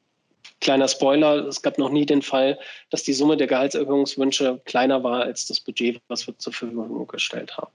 Kleiner 0.59 0.87
Spoiler, 0.87 1.47
es 1.47 1.63
gab 1.63 1.79
noch 1.79 1.89
nie 1.89 2.05
den 2.05 2.21
Fall, 2.21 2.59
dass 2.91 3.01
die 3.01 3.13
Summe 3.13 3.35
der 3.35 3.47
Gehaltserhöhungswünsche 3.47 4.61
kleiner 4.65 5.03
war 5.03 5.23
als 5.23 5.47
das 5.47 5.59
Budget, 5.59 5.99
was 6.07 6.27
wir 6.27 6.37
zur 6.37 6.53
Verfügung 6.53 7.07
gestellt 7.07 7.57
haben. 7.57 7.71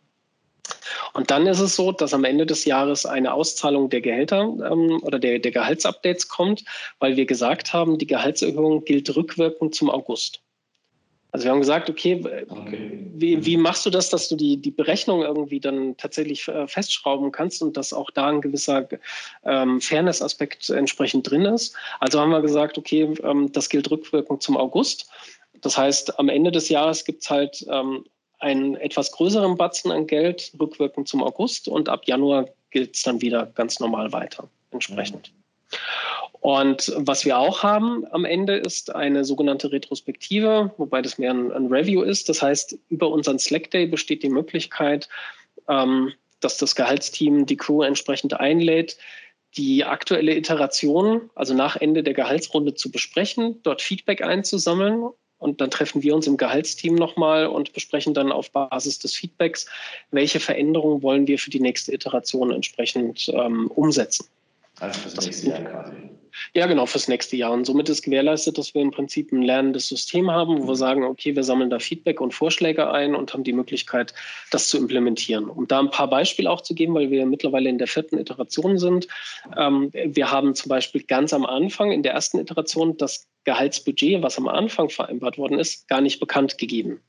Und 1.14 1.30
dann 1.30 1.46
ist 1.46 1.60
es 1.60 1.76
so, 1.76 1.92
dass 1.92 2.14
am 2.14 2.24
Ende 2.24 2.46
des 2.46 2.64
Jahres 2.64 3.06
eine 3.06 3.32
Auszahlung 3.32 3.88
der 3.90 4.00
Gehälter 4.00 4.42
ähm, 4.42 5.00
oder 5.02 5.18
der, 5.18 5.38
der 5.38 5.50
Gehaltsupdates 5.50 6.28
kommt, 6.28 6.64
weil 6.98 7.16
wir 7.16 7.26
gesagt 7.26 7.72
haben, 7.72 7.98
die 7.98 8.06
Gehaltserhöhung 8.06 8.84
gilt 8.84 9.14
rückwirkend 9.16 9.74
zum 9.74 9.90
August. 9.90 10.42
Also 11.36 11.44
wir 11.44 11.52
haben 11.52 11.60
gesagt, 11.60 11.90
okay, 11.90 12.18
okay. 12.48 13.10
Wie, 13.12 13.44
wie, 13.44 13.58
machst 13.58 13.84
du 13.84 13.90
das, 13.90 14.08
dass 14.08 14.30
du 14.30 14.36
die, 14.36 14.56
die 14.56 14.70
Berechnung 14.70 15.20
irgendwie 15.20 15.60
dann 15.60 15.94
tatsächlich 15.98 16.48
äh, 16.48 16.66
festschrauben 16.66 17.30
kannst 17.30 17.60
und 17.60 17.76
dass 17.76 17.92
auch 17.92 18.10
da 18.10 18.28
ein 18.28 18.40
gewisser 18.40 18.88
ähm, 19.44 19.78
Fairness-Aspekt 19.82 20.70
entsprechend 20.70 21.30
drin 21.30 21.42
ist? 21.42 21.76
Also 22.00 22.20
haben 22.20 22.30
wir 22.30 22.40
gesagt, 22.40 22.78
okay, 22.78 23.12
ähm, 23.22 23.52
das 23.52 23.68
gilt 23.68 23.90
rückwirkend 23.90 24.42
zum 24.42 24.56
August. 24.56 25.10
Das 25.60 25.76
heißt, 25.76 26.18
am 26.18 26.30
Ende 26.30 26.50
des 26.50 26.70
Jahres 26.70 27.04
gibt 27.04 27.22
es 27.22 27.28
halt 27.28 27.66
ähm, 27.68 28.06
einen 28.38 28.76
etwas 28.76 29.12
größeren 29.12 29.58
Batzen 29.58 29.92
an 29.92 30.06
Geld 30.06 30.52
rückwirkend 30.58 31.06
zum 31.06 31.22
August 31.22 31.68
und 31.68 31.90
ab 31.90 32.06
Januar 32.06 32.48
gilt 32.70 32.96
es 32.96 33.02
dann 33.02 33.20
wieder 33.20 33.44
ganz 33.44 33.78
normal 33.78 34.10
weiter 34.10 34.48
entsprechend. 34.70 35.34
Mhm. 35.34 35.46
Und 36.40 36.92
was 36.96 37.24
wir 37.24 37.38
auch 37.38 37.62
haben 37.62 38.04
am 38.12 38.24
Ende 38.24 38.56
ist 38.56 38.94
eine 38.94 39.24
sogenannte 39.24 39.72
Retrospektive, 39.72 40.72
wobei 40.76 41.02
das 41.02 41.18
mehr 41.18 41.32
ein, 41.32 41.50
ein 41.52 41.66
Review 41.66 42.02
ist. 42.02 42.28
Das 42.28 42.42
heißt, 42.42 42.78
über 42.88 43.10
unseren 43.10 43.38
Slack 43.38 43.70
Day 43.70 43.86
besteht 43.86 44.22
die 44.22 44.28
Möglichkeit, 44.28 45.08
ähm, 45.68 46.12
dass 46.40 46.58
das 46.58 46.74
Gehaltsteam 46.74 47.46
die 47.46 47.56
Crew 47.56 47.82
entsprechend 47.82 48.38
einlädt, 48.38 48.96
die 49.56 49.84
aktuelle 49.84 50.34
Iteration, 50.36 51.30
also 51.34 51.54
nach 51.54 51.76
Ende 51.76 52.02
der 52.02 52.14
Gehaltsrunde 52.14 52.74
zu 52.74 52.90
besprechen, 52.90 53.60
dort 53.62 53.80
Feedback 53.80 54.22
einzusammeln 54.22 55.08
und 55.38 55.60
dann 55.60 55.70
treffen 55.70 56.02
wir 56.02 56.14
uns 56.14 56.26
im 56.26 56.36
Gehaltsteam 56.36 56.94
nochmal 56.94 57.46
und 57.46 57.72
besprechen 57.72 58.14
dann 58.14 58.32
auf 58.32 58.50
Basis 58.50 58.98
des 58.98 59.14
Feedbacks, 59.14 59.66
welche 60.10 60.40
Veränderungen 60.40 61.02
wollen 61.02 61.26
wir 61.26 61.38
für 61.38 61.50
die 61.50 61.60
nächste 61.60 61.92
Iteration 61.92 62.50
entsprechend 62.50 63.28
ähm, 63.28 63.68
umsetzen. 63.68 64.26
Also 64.80 65.00
für 65.00 65.14
das 65.14 65.24
nächste 65.24 65.48
Jahr 65.48 65.60
quasi. 65.62 65.92
Ja, 66.54 66.66
genau, 66.66 66.86
fürs 66.86 67.08
nächste 67.08 67.36
Jahr. 67.36 67.52
Und 67.52 67.64
somit 67.64 67.88
ist 67.88 68.02
gewährleistet, 68.02 68.58
dass 68.58 68.74
wir 68.74 68.82
im 68.82 68.90
Prinzip 68.90 69.32
ein 69.32 69.42
lernendes 69.42 69.88
System 69.88 70.30
haben, 70.30 70.58
wo 70.58 70.66
wir 70.66 70.70
mhm. 70.70 70.76
sagen, 70.76 71.04
okay, 71.04 71.34
wir 71.34 71.44
sammeln 71.44 71.70
da 71.70 71.78
Feedback 71.78 72.20
und 72.20 72.34
Vorschläge 72.34 72.90
ein 72.90 73.14
und 73.14 73.32
haben 73.32 73.44
die 73.44 73.52
Möglichkeit, 73.52 74.14
das 74.50 74.68
zu 74.68 74.78
implementieren. 74.78 75.48
Um 75.48 75.66
da 75.66 75.80
ein 75.80 75.90
paar 75.90 76.08
Beispiele 76.08 76.50
auch 76.50 76.60
zu 76.60 76.74
geben, 76.74 76.94
weil 76.94 77.10
wir 77.10 77.26
mittlerweile 77.26 77.68
in 77.68 77.78
der 77.78 77.88
vierten 77.88 78.18
Iteration 78.18 78.78
sind. 78.78 79.08
Ähm, 79.56 79.90
wir 79.92 80.30
haben 80.30 80.54
zum 80.54 80.68
Beispiel 80.68 81.02
ganz 81.02 81.32
am 81.32 81.44
Anfang 81.44 81.92
in 81.92 82.02
der 82.02 82.12
ersten 82.12 82.38
Iteration 82.38 82.96
das 82.96 83.26
Gehaltsbudget, 83.46 84.22
was 84.22 84.36
am 84.36 84.48
Anfang 84.48 84.90
vereinbart 84.90 85.38
worden 85.38 85.58
ist, 85.58 85.88
gar 85.88 86.00
nicht 86.00 86.20
bekannt 86.20 86.58
gegeben. 86.58 87.00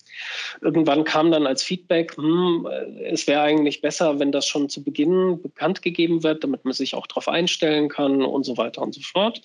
Irgendwann 0.61 1.03
kam 1.03 1.31
dann 1.31 1.45
als 1.45 1.63
Feedback, 1.63 2.15
hm, 2.15 2.65
es 3.03 3.27
wäre 3.27 3.41
eigentlich 3.41 3.81
besser, 3.81 4.19
wenn 4.19 4.31
das 4.31 4.47
schon 4.47 4.69
zu 4.69 4.83
Beginn 4.83 5.41
bekannt 5.41 5.81
gegeben 5.81 6.23
wird, 6.23 6.43
damit 6.43 6.63
man 6.63 6.73
sich 6.73 6.95
auch 6.95 7.07
darauf 7.07 7.27
einstellen 7.27 7.89
kann 7.89 8.23
und 8.23 8.45
so 8.45 8.55
weiter 8.55 8.81
und 8.83 8.93
so 8.93 9.01
fort. 9.01 9.41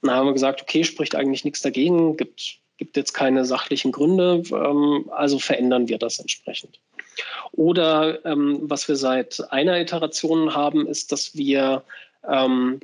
Und 0.00 0.08
dann 0.08 0.16
haben 0.16 0.26
wir 0.26 0.32
gesagt, 0.32 0.62
okay, 0.62 0.84
spricht 0.84 1.14
eigentlich 1.14 1.44
nichts 1.44 1.60
dagegen, 1.60 2.16
gibt, 2.16 2.60
gibt 2.78 2.96
jetzt 2.96 3.12
keine 3.12 3.44
sachlichen 3.44 3.90
Gründe, 3.90 4.42
ähm, 4.52 5.10
also 5.10 5.38
verändern 5.40 5.88
wir 5.88 5.98
das 5.98 6.20
entsprechend. 6.20 6.80
Oder 7.50 8.24
ähm, 8.24 8.60
was 8.62 8.86
wir 8.86 8.94
seit 8.94 9.42
einer 9.50 9.80
Iteration 9.80 10.54
haben, 10.54 10.86
ist, 10.86 11.10
dass 11.10 11.34
wir 11.34 11.82
ähm, 12.28 12.78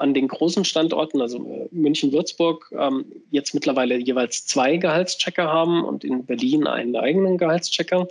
an 0.00 0.14
den 0.14 0.28
großen 0.28 0.64
Standorten, 0.64 1.20
also 1.20 1.38
äh, 1.38 1.68
München, 1.70 2.12
Würzburg, 2.12 2.72
ähm, 2.76 3.04
jetzt 3.30 3.54
mittlerweile 3.54 3.96
jeweils 3.96 4.46
zwei 4.46 4.76
Gehaltschecker 4.76 5.46
haben 5.46 5.84
und 5.84 6.04
in 6.04 6.24
Berlin 6.24 6.66
einen 6.66 6.96
eigenen 6.96 7.38
Gehaltschecker. 7.38 8.08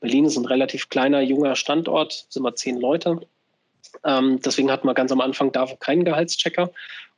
Berlin 0.00 0.26
ist 0.26 0.36
ein 0.36 0.44
relativ 0.44 0.88
kleiner, 0.88 1.20
junger 1.20 1.56
Standort, 1.56 2.26
sind 2.28 2.42
wir 2.42 2.54
zehn 2.54 2.78
Leute. 2.78 3.20
Ähm, 4.04 4.40
deswegen 4.44 4.70
hatten 4.70 4.86
wir 4.86 4.94
ganz 4.94 5.10
am 5.12 5.20
Anfang 5.20 5.50
da 5.50 5.66
keinen 5.80 6.04
Gehaltschecker 6.04 6.70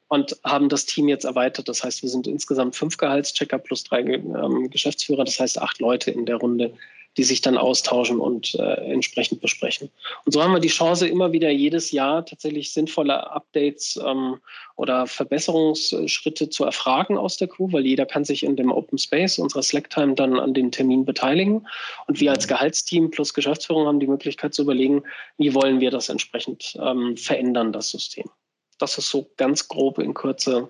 und 0.08 0.36
haben 0.44 0.68
das 0.68 0.86
Team 0.86 1.08
jetzt 1.08 1.24
erweitert. 1.24 1.68
Das 1.68 1.82
heißt, 1.82 2.02
wir 2.02 2.08
sind 2.08 2.26
insgesamt 2.26 2.76
fünf 2.76 2.96
Gehaltschecker 2.96 3.58
plus 3.58 3.84
drei 3.84 4.00
ähm, 4.00 4.70
Geschäftsführer, 4.70 5.24
das 5.24 5.40
heißt 5.40 5.60
acht 5.60 5.80
Leute 5.80 6.10
in 6.10 6.26
der 6.26 6.36
Runde, 6.36 6.72
die 7.16 7.24
sich 7.24 7.40
dann 7.40 7.58
austauschen 7.58 8.20
und 8.20 8.54
äh, 8.54 8.74
entsprechend 8.92 9.40
besprechen. 9.40 9.90
Und 10.24 10.32
so 10.32 10.42
haben 10.42 10.52
wir 10.52 10.60
die 10.60 10.68
Chance, 10.68 11.08
immer 11.08 11.32
wieder 11.32 11.50
jedes 11.50 11.90
Jahr 11.90 12.24
tatsächlich 12.24 12.72
sinnvolle 12.72 13.30
Updates 13.30 13.98
ähm, 14.04 14.36
oder 14.76 15.06
Verbesserungsschritte 15.06 16.50
zu 16.50 16.64
erfragen 16.64 17.18
aus 17.18 17.36
der 17.36 17.48
Crew, 17.48 17.68
weil 17.72 17.84
jeder 17.84 18.06
kann 18.06 18.24
sich 18.24 18.44
in 18.44 18.54
dem 18.54 18.70
Open 18.70 18.96
Space 18.96 19.38
unserer 19.38 19.62
Slacktime 19.62 20.14
dann 20.14 20.38
an 20.38 20.54
den 20.54 20.70
Termin 20.70 21.04
beteiligen. 21.04 21.66
Und 22.06 22.20
wir 22.20 22.30
als 22.30 22.46
Gehaltsteam 22.46 23.10
plus 23.10 23.34
Geschäftsführung 23.34 23.86
haben 23.86 24.00
die 24.00 24.06
Möglichkeit 24.06 24.54
zu 24.54 24.62
überlegen, 24.62 25.02
wie 25.36 25.52
wollen 25.54 25.80
wir 25.80 25.90
das 25.90 26.08
entsprechend 26.08 26.76
ähm, 26.80 27.16
verändern, 27.16 27.72
das 27.72 27.90
System. 27.90 28.30
Das 28.78 28.96
ist 28.98 29.10
so 29.10 29.28
ganz 29.36 29.66
grob 29.66 29.98
in 29.98 30.14
Kürze, 30.14 30.68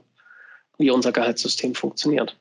wie 0.78 0.90
unser 0.90 1.12
Gehaltssystem 1.12 1.74
funktioniert. 1.74 2.36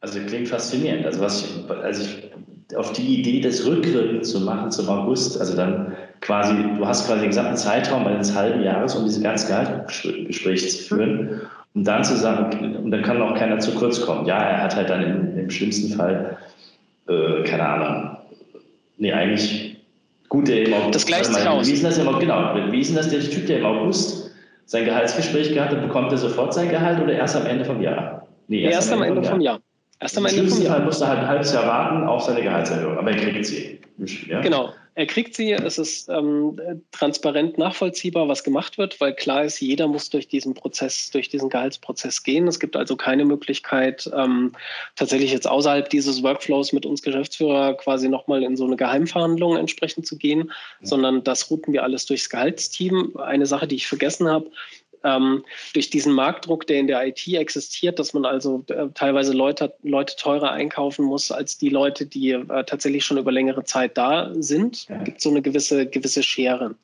Also 0.00 0.18
klingt 0.20 0.48
faszinierend. 0.48 1.06
Also 1.06 1.20
was 1.20 1.44
ich, 1.44 1.70
also 1.70 2.04
ich 2.04 2.30
auf 2.76 2.92
die 2.92 3.20
Idee, 3.20 3.40
das 3.40 3.66
rückwirkend 3.66 4.24
zu 4.24 4.40
machen 4.40 4.70
zum 4.70 4.88
August, 4.88 5.38
also 5.38 5.56
dann 5.56 5.94
quasi, 6.20 6.54
du 6.76 6.86
hast 6.86 7.06
quasi 7.06 7.20
den 7.20 7.30
gesamten 7.30 7.56
Zeitraum 7.56 8.06
eines 8.06 8.34
halben 8.34 8.62
Jahres, 8.62 8.94
um 8.94 9.04
diese 9.04 9.22
ganzen 9.22 9.48
Gehaltsgespräche 9.48 10.68
zu 10.68 10.84
führen, 10.84 11.42
um 11.74 11.84
dann 11.84 12.04
zu 12.04 12.16
sagen, 12.16 12.76
und 12.76 12.90
dann 12.90 13.02
kann 13.02 13.20
auch 13.20 13.34
keiner 13.36 13.58
zu 13.58 13.72
kurz 13.72 14.00
kommen. 14.00 14.26
Ja, 14.26 14.38
er 14.38 14.62
hat 14.62 14.74
halt 14.74 14.88
dann 14.88 15.02
im, 15.02 15.38
im 15.38 15.50
schlimmsten 15.50 15.94
Fall, 15.94 16.38
äh, 17.08 17.42
keine 17.42 17.68
Ahnung, 17.68 18.16
nee, 18.96 19.12
eigentlich 19.12 19.76
gut, 20.28 20.48
der 20.48 20.66
im 20.66 20.74
August. 20.74 20.94
Das 20.94 21.06
gleicht 21.06 21.26
sich 21.26 21.46
aus. 21.46 21.66
Wie 21.66 21.72
ist 21.72 21.84
das 21.84 21.98
im, 21.98 22.18
genau, 22.18 22.54
wie 22.70 22.80
ist 22.80 22.96
das 22.96 23.08
der 23.08 23.20
Typ, 23.20 23.46
der 23.46 23.58
im 23.58 23.66
August 23.66 24.30
sein 24.66 24.86
Gehaltsgespräch 24.86 25.52
gehabt 25.52 25.72
hat, 25.72 25.82
bekommt 25.82 26.10
er 26.12 26.18
sofort 26.18 26.54
sein 26.54 26.70
Gehalt 26.70 27.00
oder 27.00 27.12
erst 27.12 27.36
am 27.36 27.46
Ende 27.46 27.64
vom 27.64 27.82
Jahr? 27.82 28.26
Nee, 28.48 28.62
erst, 28.62 28.74
erst 28.74 28.92
am 28.92 29.02
Ende 29.02 29.22
vom 29.22 29.24
Jahr. 29.24 29.32
Vom 29.32 29.40
Jahr. 29.40 29.60
Erst 30.00 30.18
am 30.18 30.26
Ende 30.26 30.48
vom 30.48 30.62
Jahr. 30.62 30.76
Fall 30.76 30.84
musste 30.84 31.06
halt 31.06 31.20
ein 31.20 31.28
halbes 31.28 31.52
Jahr 31.52 31.66
warten 31.66 32.06
auf 32.06 32.22
seine 32.22 32.42
Gehaltserhöhung, 32.42 32.98
aber 32.98 33.10
er 33.10 33.16
kriegt 33.16 33.46
sie. 33.46 33.80
Ja? 34.28 34.40
Genau, 34.40 34.72
er 34.96 35.06
kriegt 35.06 35.34
sie. 35.34 35.52
Es 35.52 35.78
ist 35.78 36.08
ähm, 36.08 36.60
transparent 36.92 37.58
nachvollziehbar, 37.58 38.28
was 38.28 38.44
gemacht 38.44 38.78
wird, 38.78 39.00
weil 39.00 39.14
klar 39.14 39.44
ist, 39.44 39.60
jeder 39.60 39.88
muss 39.88 40.10
durch 40.10 40.28
diesen 40.28 40.54
Prozess, 40.54 41.10
durch 41.10 41.28
diesen 41.28 41.48
Gehaltsprozess 41.48 42.22
gehen. 42.22 42.46
Es 42.46 42.60
gibt 42.60 42.76
also 42.76 42.96
keine 42.96 43.24
Möglichkeit, 43.24 44.08
ähm, 44.16 44.52
tatsächlich 44.94 45.32
jetzt 45.32 45.48
außerhalb 45.48 45.88
dieses 45.90 46.22
Workflows 46.22 46.72
mit 46.72 46.86
uns 46.86 47.02
Geschäftsführer 47.02 47.74
quasi 47.74 48.08
nochmal 48.08 48.44
in 48.44 48.56
so 48.56 48.64
eine 48.64 48.76
Geheimverhandlung 48.76 49.56
entsprechend 49.56 50.06
zu 50.06 50.16
gehen, 50.16 50.50
ja. 50.80 50.86
sondern 50.86 51.24
das 51.24 51.50
routen 51.50 51.72
wir 51.72 51.82
alles 51.82 52.06
durchs 52.06 52.30
Gehaltsteam. 52.30 53.16
Eine 53.16 53.46
Sache, 53.46 53.66
die 53.66 53.76
ich 53.76 53.88
vergessen 53.88 54.28
habe, 54.28 54.50
ähm, 55.04 55.44
durch 55.72 55.90
diesen 55.90 56.12
Marktdruck, 56.12 56.66
der 56.66 56.80
in 56.80 56.86
der 56.86 57.06
IT 57.06 57.26
existiert, 57.28 57.98
dass 57.98 58.14
man 58.14 58.24
also 58.24 58.64
äh, 58.68 58.88
teilweise 58.94 59.32
Leute, 59.32 59.74
Leute 59.82 60.16
teurer 60.16 60.50
einkaufen 60.50 61.04
muss 61.04 61.30
als 61.30 61.58
die 61.58 61.68
Leute, 61.68 62.06
die 62.06 62.30
äh, 62.30 62.64
tatsächlich 62.64 63.04
schon 63.04 63.18
über 63.18 63.30
längere 63.30 63.64
Zeit 63.64 63.96
da 63.96 64.32
sind, 64.34 64.86
gibt 65.04 65.20
so 65.20 65.30
eine 65.30 65.42
gewisse, 65.42 65.86
gewisse 65.86 66.22
Schere. 66.22 66.74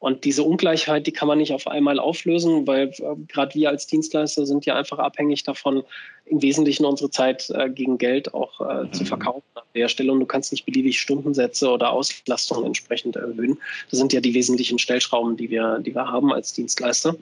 Und 0.00 0.24
diese 0.24 0.44
Ungleichheit, 0.44 1.06
die 1.06 1.12
kann 1.12 1.28
man 1.28 1.36
nicht 1.36 1.52
auf 1.52 1.66
einmal 1.66 1.98
auflösen, 1.98 2.66
weil 2.66 2.88
äh, 2.88 3.16
gerade 3.28 3.54
wir 3.54 3.68
als 3.68 3.86
Dienstleister 3.86 4.46
sind 4.46 4.64
ja 4.64 4.74
einfach 4.74 4.98
abhängig 4.98 5.42
davon, 5.42 5.82
im 6.24 6.40
Wesentlichen 6.40 6.86
unsere 6.86 7.10
Zeit 7.10 7.50
äh, 7.50 7.68
gegen 7.68 7.98
Geld 7.98 8.32
auch 8.32 8.60
äh, 8.62 8.84
mhm. 8.84 8.92
zu 8.94 9.04
verkaufen 9.04 9.44
an 9.54 9.62
der 9.74 9.88
Stelle. 9.88 10.10
Und 10.10 10.20
du 10.20 10.26
kannst 10.26 10.52
nicht 10.52 10.64
beliebig 10.64 10.98
Stundensätze 10.98 11.68
oder 11.68 11.90
Auslastungen 11.90 12.64
entsprechend 12.64 13.16
erhöhen. 13.16 13.58
Das 13.90 13.98
sind 13.98 14.14
ja 14.14 14.22
die 14.22 14.32
wesentlichen 14.32 14.78
Stellschrauben, 14.78 15.36
die 15.36 15.50
wir, 15.50 15.80
die 15.80 15.94
wir 15.94 16.10
haben 16.10 16.32
als 16.32 16.54
Dienstleister. 16.54 17.14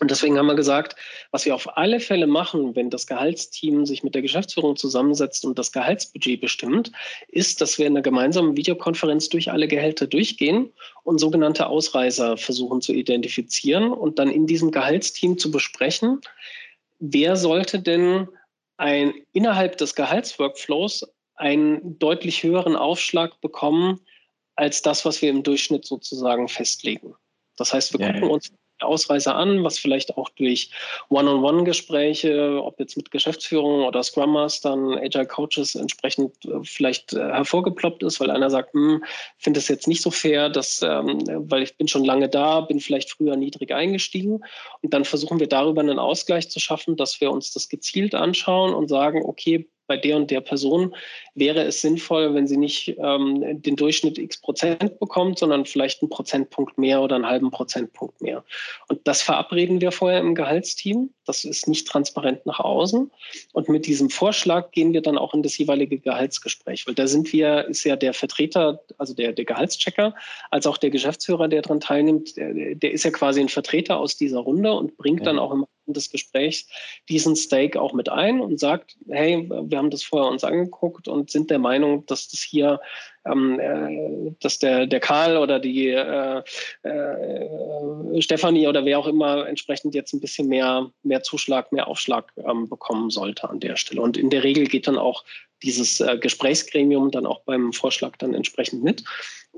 Und 0.00 0.10
deswegen 0.10 0.38
haben 0.38 0.46
wir 0.46 0.54
gesagt, 0.54 0.96
was 1.30 1.46
wir 1.46 1.54
auf 1.54 1.76
alle 1.76 2.00
Fälle 2.00 2.26
machen, 2.26 2.76
wenn 2.76 2.90
das 2.90 3.06
Gehaltsteam 3.06 3.86
sich 3.86 4.02
mit 4.02 4.14
der 4.14 4.22
Geschäftsführung 4.22 4.76
zusammensetzt 4.76 5.44
und 5.44 5.58
das 5.58 5.72
Gehaltsbudget 5.72 6.40
bestimmt, 6.40 6.92
ist, 7.28 7.60
dass 7.60 7.78
wir 7.78 7.86
in 7.86 7.94
einer 7.94 8.02
gemeinsamen 8.02 8.56
Videokonferenz 8.56 9.28
durch 9.28 9.50
alle 9.50 9.68
Gehälter 9.68 10.06
durchgehen 10.06 10.72
und 11.04 11.18
sogenannte 11.18 11.66
Ausreißer 11.66 12.36
versuchen 12.36 12.80
zu 12.80 12.92
identifizieren 12.92 13.90
und 13.92 14.18
dann 14.18 14.30
in 14.30 14.46
diesem 14.46 14.70
Gehaltsteam 14.70 15.38
zu 15.38 15.50
besprechen, 15.50 16.20
wer 16.98 17.36
sollte 17.36 17.80
denn 17.80 18.28
ein, 18.76 19.14
innerhalb 19.32 19.78
des 19.78 19.94
Gehaltsworkflows 19.94 21.06
einen 21.36 21.98
deutlich 21.98 22.42
höheren 22.42 22.76
Aufschlag 22.76 23.40
bekommen 23.40 24.00
als 24.54 24.82
das, 24.82 25.04
was 25.04 25.22
wir 25.22 25.30
im 25.30 25.42
Durchschnitt 25.42 25.84
sozusagen 25.84 26.48
festlegen. 26.48 27.14
Das 27.56 27.72
heißt, 27.72 27.92
wir 27.92 28.00
ja, 28.00 28.12
gucken 28.12 28.30
uns 28.30 28.50
Ausreißer 28.80 29.34
an, 29.34 29.64
was 29.64 29.78
vielleicht 29.78 30.16
auch 30.16 30.28
durch 30.30 30.70
One-on-One-Gespräche, 31.08 32.60
ob 32.62 32.78
jetzt 32.78 32.96
mit 32.96 33.10
Geschäftsführung 33.10 33.84
oder 33.84 34.02
Scrum 34.02 34.32
Mastern, 34.32 34.98
Agile 34.98 35.26
Coaches 35.26 35.74
entsprechend 35.74 36.32
äh, 36.44 36.62
vielleicht 36.62 37.12
äh, 37.12 37.20
hervorgeploppt 37.20 38.02
ist, 38.02 38.20
weil 38.20 38.30
einer 38.30 38.50
sagt, 38.50 38.74
hm, 38.74 39.04
finde 39.38 39.60
es 39.60 39.68
jetzt 39.68 39.88
nicht 39.88 40.02
so 40.02 40.10
fair, 40.10 40.48
dass, 40.48 40.82
ähm, 40.82 41.22
weil 41.48 41.62
ich 41.62 41.76
bin 41.76 41.88
schon 41.88 42.04
lange 42.04 42.28
da, 42.28 42.60
bin 42.60 42.80
vielleicht 42.80 43.10
früher 43.10 43.36
niedrig 43.36 43.72
eingestiegen. 43.72 44.40
Und 44.82 44.94
dann 44.94 45.04
versuchen 45.04 45.40
wir 45.40 45.48
darüber 45.48 45.80
einen 45.80 45.98
Ausgleich 45.98 46.50
zu 46.50 46.60
schaffen, 46.60 46.96
dass 46.96 47.20
wir 47.20 47.30
uns 47.30 47.52
das 47.52 47.68
gezielt 47.68 48.14
anschauen 48.14 48.74
und 48.74 48.88
sagen, 48.88 49.22
okay, 49.24 49.68
bei 49.86 49.96
der 49.96 50.16
und 50.16 50.30
der 50.30 50.40
Person 50.40 50.94
wäre 51.34 51.62
es 51.62 51.80
sinnvoll, 51.80 52.34
wenn 52.34 52.46
sie 52.46 52.56
nicht 52.56 52.96
ähm, 52.98 53.62
den 53.62 53.76
Durchschnitt 53.76 54.18
x 54.18 54.40
Prozent 54.40 54.98
bekommt, 54.98 55.38
sondern 55.38 55.66
vielleicht 55.66 56.02
einen 56.02 56.10
Prozentpunkt 56.10 56.78
mehr 56.78 57.02
oder 57.02 57.16
einen 57.16 57.26
halben 57.26 57.50
Prozentpunkt 57.50 58.20
mehr. 58.20 58.44
Und 58.88 59.00
das 59.04 59.22
verabreden 59.22 59.80
wir 59.80 59.92
vorher 59.92 60.20
im 60.20 60.34
Gehaltsteam. 60.34 61.10
Das 61.26 61.44
ist 61.44 61.68
nicht 61.68 61.86
transparent 61.86 62.46
nach 62.46 62.60
außen. 62.60 63.10
Und 63.52 63.68
mit 63.68 63.86
diesem 63.86 64.10
Vorschlag 64.10 64.70
gehen 64.70 64.92
wir 64.92 65.02
dann 65.02 65.18
auch 65.18 65.34
in 65.34 65.42
das 65.42 65.58
jeweilige 65.58 65.98
Gehaltsgespräch, 65.98 66.86
weil 66.86 66.94
da 66.94 67.06
sind 67.06 67.32
wir, 67.32 67.66
ist 67.66 67.84
ja 67.84 67.96
der 67.96 68.14
Vertreter, 68.14 68.80
also 68.98 69.14
der, 69.14 69.32
der 69.32 69.44
Gehaltschecker, 69.44 70.14
als 70.50 70.66
auch 70.66 70.78
der 70.78 70.90
Geschäftsführer, 70.90 71.48
der 71.48 71.62
daran 71.62 71.80
teilnimmt, 71.80 72.36
der, 72.36 72.74
der 72.74 72.92
ist 72.92 73.04
ja 73.04 73.10
quasi 73.10 73.40
ein 73.40 73.48
Vertreter 73.48 73.98
aus 73.98 74.16
dieser 74.16 74.40
Runde 74.40 74.72
und 74.72 74.96
bringt 74.96 75.20
ja. 75.20 75.26
dann 75.26 75.38
auch 75.38 75.52
im 75.52 75.66
des 75.92 76.10
Gesprächs 76.10 76.68
diesen 77.08 77.36
Stake 77.36 77.80
auch 77.80 77.92
mit 77.92 78.08
ein 78.08 78.40
und 78.40 78.58
sagt, 78.58 78.96
hey, 79.08 79.48
wir 79.48 79.78
haben 79.78 79.90
das 79.90 80.02
vorher 80.02 80.30
uns 80.30 80.44
angeguckt 80.44 81.08
und 81.08 81.30
sind 81.30 81.50
der 81.50 81.58
Meinung, 81.58 82.06
dass 82.06 82.28
das 82.28 82.40
hier, 82.40 82.80
ähm, 83.24 83.60
äh, 83.60 84.34
dass 84.40 84.58
der, 84.58 84.86
der 84.86 85.00
Karl 85.00 85.36
oder 85.36 85.58
die 85.58 85.88
äh, 85.88 86.42
äh, 86.82 88.22
Stefanie 88.22 88.68
oder 88.68 88.84
wer 88.84 88.98
auch 88.98 89.06
immer 89.06 89.46
entsprechend 89.46 89.94
jetzt 89.94 90.12
ein 90.12 90.20
bisschen 90.20 90.48
mehr, 90.48 90.90
mehr 91.02 91.22
Zuschlag, 91.22 91.72
mehr 91.72 91.88
Aufschlag 91.88 92.32
ähm, 92.36 92.68
bekommen 92.68 93.10
sollte 93.10 93.48
an 93.48 93.60
der 93.60 93.76
Stelle. 93.76 94.00
Und 94.00 94.16
in 94.16 94.30
der 94.30 94.44
Regel 94.44 94.66
geht 94.66 94.86
dann 94.86 94.98
auch 94.98 95.24
dieses 95.62 96.00
äh, 96.00 96.18
Gesprächsgremium 96.18 97.10
dann 97.10 97.26
auch 97.26 97.40
beim 97.44 97.72
Vorschlag 97.72 98.16
dann 98.18 98.34
entsprechend 98.34 98.82
mit. 98.82 99.04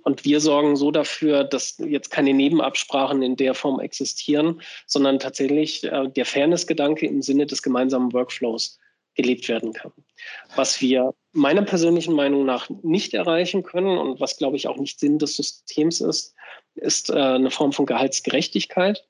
Und 0.05 0.25
wir 0.25 0.41
sorgen 0.41 0.77
so 0.77 0.91
dafür, 0.91 1.45
dass 1.45 1.79
jetzt 1.79 2.11
keine 2.11 2.33
Nebenabsprachen 2.33 3.23
in 3.23 3.37
der 3.37 3.55
Form 3.55 3.81
existieren, 3.81 4.63
sondern 4.87 5.19
tatsächlich 5.19 5.85
äh, 5.85 6.09
der 6.09 6.25
Fairness-Gedanke 6.25 7.07
im 7.07 7.23
Sinne 7.23 7.47
des 7.47 7.63
gemeinsamen 7.63 8.13
Workflows 8.13 8.79
gelebt 9.15 9.49
werden 9.49 9.73
kann. 9.73 9.93
Was 10.55 10.81
wir 10.81 11.13
meiner 11.33 11.63
persönlichen 11.63 12.15
Meinung 12.15 12.45
nach 12.45 12.71
nicht 12.83 13.15
erreichen 13.15 13.65
können 13.65 13.99
und 13.99 14.21
was, 14.21 14.37
glaube 14.37 14.57
ich, 14.57 14.69
auch 14.69 14.77
nicht 14.77 15.01
Sinn 15.01 15.19
des 15.19 15.37
Systems 15.37 16.01
ist, 16.01 16.35
ist 16.77 17.11
äh, 17.11 17.15
eine 17.15 17.51
Form 17.51 17.73
von 17.73 17.87
Gehaltsgerechtigkeit. 17.87 19.05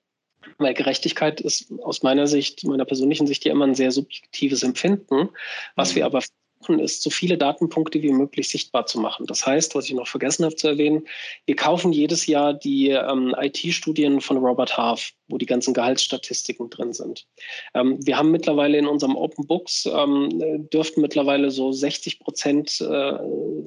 Weil 0.56 0.72
Gerechtigkeit 0.72 1.40
ist 1.40 1.70
aus 1.82 2.02
meiner 2.02 2.26
Sicht, 2.26 2.64
meiner 2.64 2.86
persönlichen 2.86 3.26
Sicht 3.26 3.44
ja 3.44 3.52
immer 3.52 3.66
ein 3.66 3.74
sehr 3.74 3.90
subjektives 3.90 4.62
Empfinden. 4.62 5.28
Was 5.76 5.94
wir 5.94 6.04
mhm. 6.04 6.06
aber 6.06 6.24
ist, 6.66 7.02
so 7.02 7.10
viele 7.10 7.38
Datenpunkte 7.38 8.02
wie 8.02 8.10
möglich 8.10 8.48
sichtbar 8.48 8.86
zu 8.86 9.00
machen. 9.00 9.26
Das 9.26 9.46
heißt, 9.46 9.74
was 9.74 9.86
ich 9.86 9.94
noch 9.94 10.06
vergessen 10.06 10.44
habe 10.44 10.56
zu 10.56 10.68
erwähnen, 10.68 11.06
wir 11.46 11.56
kaufen 11.56 11.92
jedes 11.92 12.26
Jahr 12.26 12.52
die 12.52 12.90
ähm, 12.90 13.34
IT-Studien 13.38 14.20
von 14.20 14.36
Robert 14.38 14.76
Half, 14.76 15.12
wo 15.28 15.38
die 15.38 15.46
ganzen 15.46 15.72
Gehaltsstatistiken 15.72 16.68
drin 16.68 16.92
sind. 16.92 17.26
Ähm, 17.74 17.98
wir 18.04 18.18
haben 18.18 18.30
mittlerweile 18.30 18.76
in 18.76 18.86
unserem 18.86 19.16
Open 19.16 19.46
Books, 19.46 19.86
ähm, 19.86 20.68
dürften 20.72 21.00
mittlerweile 21.00 21.50
so 21.50 21.72
60 21.72 22.20
Prozent, 22.20 22.80
äh, 22.80 23.12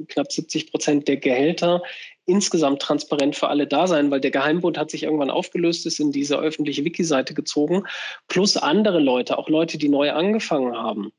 knapp 0.07 0.31
70 0.31 0.71
Prozent 0.71 1.07
der 1.07 1.17
Gehälter 1.17 1.81
insgesamt 2.25 2.81
transparent 2.81 3.35
für 3.35 3.49
alle 3.49 3.67
da 3.67 3.87
sein, 3.87 4.11
weil 4.11 4.21
der 4.21 4.31
Geheimbund 4.31 4.77
hat 4.77 4.91
sich 4.91 5.03
irgendwann 5.03 5.31
aufgelöst, 5.31 5.85
ist 5.85 5.99
in 5.99 6.11
diese 6.11 6.37
öffentliche 6.37 6.85
Wiki-Seite 6.85 7.33
gezogen, 7.33 7.83
plus 8.27 8.57
andere 8.57 8.99
Leute, 8.99 9.37
auch 9.37 9.49
Leute, 9.49 9.77
die 9.77 9.89
neu 9.89 10.11
angefangen 10.11 10.75
haben. 10.75 11.11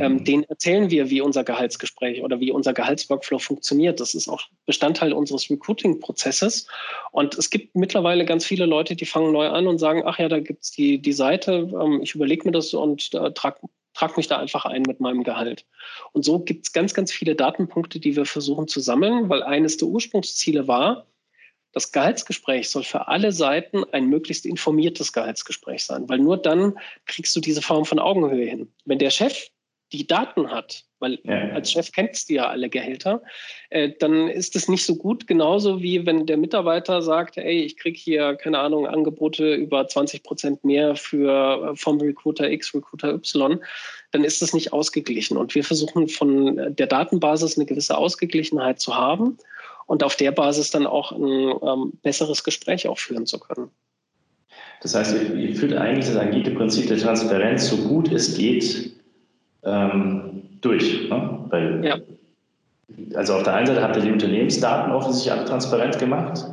Ähm, 0.00 0.14
mhm. 0.14 0.24
den 0.24 0.44
erzählen 0.44 0.90
wir, 0.90 1.10
wie 1.10 1.20
unser 1.20 1.44
Gehaltsgespräch 1.44 2.22
oder 2.22 2.40
wie 2.40 2.50
unser 2.50 2.72
Gehaltsworkflow 2.72 3.38
funktioniert. 3.38 4.00
Das 4.00 4.14
ist 4.14 4.28
auch 4.28 4.42
Bestandteil 4.66 5.12
unseres 5.12 5.50
Recruiting-Prozesses. 5.50 6.66
Und 7.12 7.36
es 7.36 7.50
gibt 7.50 7.74
mittlerweile 7.74 8.24
ganz 8.24 8.44
viele 8.44 8.66
Leute, 8.66 8.96
die 8.96 9.06
fangen 9.06 9.32
neu 9.32 9.48
an 9.48 9.66
und 9.66 9.78
sagen, 9.78 10.02
ach 10.04 10.18
ja, 10.18 10.28
da 10.28 10.40
gibt 10.40 10.64
es 10.64 10.70
die, 10.70 10.98
die 10.98 11.12
Seite, 11.12 11.70
ähm, 11.80 12.00
ich 12.02 12.14
überlege 12.14 12.46
mir 12.46 12.52
das 12.52 12.74
und 12.74 13.14
äh, 13.14 13.32
trage 13.32 13.60
trag 13.96 14.16
mich 14.18 14.28
da 14.28 14.38
einfach 14.38 14.66
ein 14.66 14.82
mit 14.82 15.00
meinem 15.00 15.24
Gehalt. 15.24 15.64
Und 16.12 16.22
so 16.22 16.38
gibt 16.38 16.66
es 16.66 16.72
ganz, 16.72 16.92
ganz 16.92 17.10
viele 17.10 17.34
Datenpunkte, 17.34 17.98
die 17.98 18.14
wir 18.14 18.26
versuchen 18.26 18.68
zu 18.68 18.80
sammeln, 18.80 19.30
weil 19.30 19.42
eines 19.42 19.78
der 19.78 19.88
Ursprungsziele 19.88 20.68
war, 20.68 21.06
das 21.72 21.92
Gehaltsgespräch 21.92 22.70
soll 22.70 22.84
für 22.84 23.08
alle 23.08 23.32
Seiten 23.32 23.84
ein 23.92 24.08
möglichst 24.08 24.46
informiertes 24.46 25.12
Gehaltsgespräch 25.12 25.84
sein, 25.84 26.08
weil 26.08 26.18
nur 26.18 26.38
dann 26.38 26.78
kriegst 27.04 27.36
du 27.36 27.40
diese 27.40 27.60
Form 27.60 27.84
von 27.84 27.98
Augenhöhe 27.98 28.46
hin. 28.46 28.72
Wenn 28.86 28.98
der 28.98 29.10
Chef 29.10 29.50
die 29.96 30.06
Daten 30.06 30.50
hat, 30.50 30.84
weil 30.98 31.18
ja. 31.24 31.50
als 31.50 31.72
Chef 31.72 31.92
kennst 31.92 32.28
du 32.28 32.34
ja 32.34 32.48
alle 32.48 32.68
Gehälter, 32.68 33.22
äh, 33.70 33.90
dann 33.98 34.28
ist 34.28 34.56
es 34.56 34.68
nicht 34.68 34.84
so 34.84 34.96
gut. 34.96 35.26
Genauso 35.26 35.82
wie 35.82 36.06
wenn 36.06 36.26
der 36.26 36.36
Mitarbeiter 36.36 37.02
sagt, 37.02 37.36
ey, 37.36 37.62
ich 37.62 37.76
kriege 37.76 37.98
hier, 37.98 38.34
keine 38.36 38.58
Ahnung, 38.58 38.86
Angebote 38.86 39.54
über 39.54 39.86
20 39.86 40.22
Prozent 40.22 40.64
mehr 40.64 40.96
für 40.96 41.72
äh, 41.72 41.76
vom 41.76 42.00
Recruiter 42.00 42.50
X, 42.50 42.74
Recruiter 42.74 43.12
Y, 43.14 43.60
dann 44.12 44.24
ist 44.24 44.42
das 44.42 44.54
nicht 44.54 44.72
ausgeglichen. 44.72 45.36
Und 45.36 45.54
wir 45.54 45.64
versuchen 45.64 46.08
von 46.08 46.74
der 46.74 46.86
Datenbasis 46.86 47.56
eine 47.56 47.66
gewisse 47.66 47.96
Ausgeglichenheit 47.96 48.80
zu 48.80 48.96
haben 48.96 49.38
und 49.86 50.02
auf 50.02 50.16
der 50.16 50.32
Basis 50.32 50.70
dann 50.70 50.86
auch 50.86 51.12
ein 51.12 51.54
ähm, 51.62 51.92
besseres 52.02 52.44
Gespräch 52.44 52.88
auch 52.88 52.98
führen 52.98 53.26
zu 53.26 53.38
können. 53.38 53.70
Das 54.82 54.94
heißt, 54.94 55.14
ihr, 55.14 55.34
ihr 55.34 55.54
führt 55.54 55.72
eigentlich 55.72 56.06
das 56.06 56.16
agile 56.16 56.50
Prinzip 56.52 56.88
der 56.88 56.98
Transparenz 56.98 57.68
so 57.68 57.76
gut 57.76 58.12
es 58.12 58.36
geht 58.36 58.95
ähm, 59.66 60.42
durch. 60.60 61.10
Ne? 61.10 61.38
Weil, 61.50 61.84
ja. 61.84 61.96
Also 63.14 63.34
auf 63.34 63.42
der 63.42 63.54
einen 63.54 63.66
Seite 63.66 63.82
habt 63.82 63.96
ihr 63.96 64.02
die 64.02 64.12
Unternehmensdaten 64.12 64.92
offensichtlich 64.92 65.32
alle 65.32 65.44
transparent 65.44 65.98
gemacht, 65.98 66.44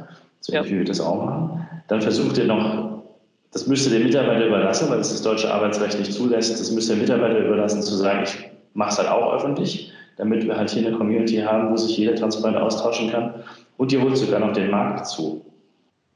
so 0.41 0.53
ja. 0.53 0.65
wie 0.65 0.79
wir 0.79 0.83
das 0.85 0.99
auch 0.99 1.23
machen. 1.23 1.67
Dann 1.87 2.01
versucht 2.01 2.37
ihr 2.37 2.45
noch, 2.45 3.03
das 3.51 3.67
müsst 3.67 3.85
ihr 3.87 3.97
dem 3.97 4.07
Mitarbeiter 4.07 4.47
überlassen, 4.47 4.89
weil 4.89 4.99
es 4.99 5.11
das 5.11 5.21
deutsche 5.21 5.53
Arbeitsrecht 5.53 5.97
nicht 5.99 6.11
zulässt, 6.11 6.59
das 6.59 6.71
müsst 6.71 6.89
ihr 6.89 6.95
dem 6.95 7.01
Mitarbeiter 7.01 7.39
überlassen, 7.39 7.81
zu 7.81 7.95
sagen, 7.95 8.23
ich 8.23 8.49
mache 8.73 8.89
es 8.89 8.97
halt 8.97 9.09
auch 9.09 9.33
öffentlich, 9.33 9.91
damit 10.17 10.45
wir 10.45 10.57
halt 10.57 10.71
hier 10.71 10.87
eine 10.87 10.97
Community 10.97 11.37
haben, 11.37 11.71
wo 11.71 11.77
sich 11.77 11.97
jeder 11.97 12.15
transparent 12.15 12.57
austauschen 12.57 13.11
kann. 13.11 13.35
Und 13.77 13.91
ihr 13.91 14.01
holt 14.01 14.17
sogar 14.17 14.39
noch 14.39 14.53
den 14.53 14.71
Markt 14.71 15.07
zu. 15.07 15.45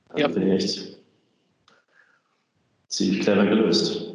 Also 0.09 0.21
ja. 0.23 0.29
finde 0.29 0.55
ich 0.55 0.63
echt 0.63 0.97
ziemlich 2.87 3.21
clever 3.21 3.45
gelöst. 3.45 4.06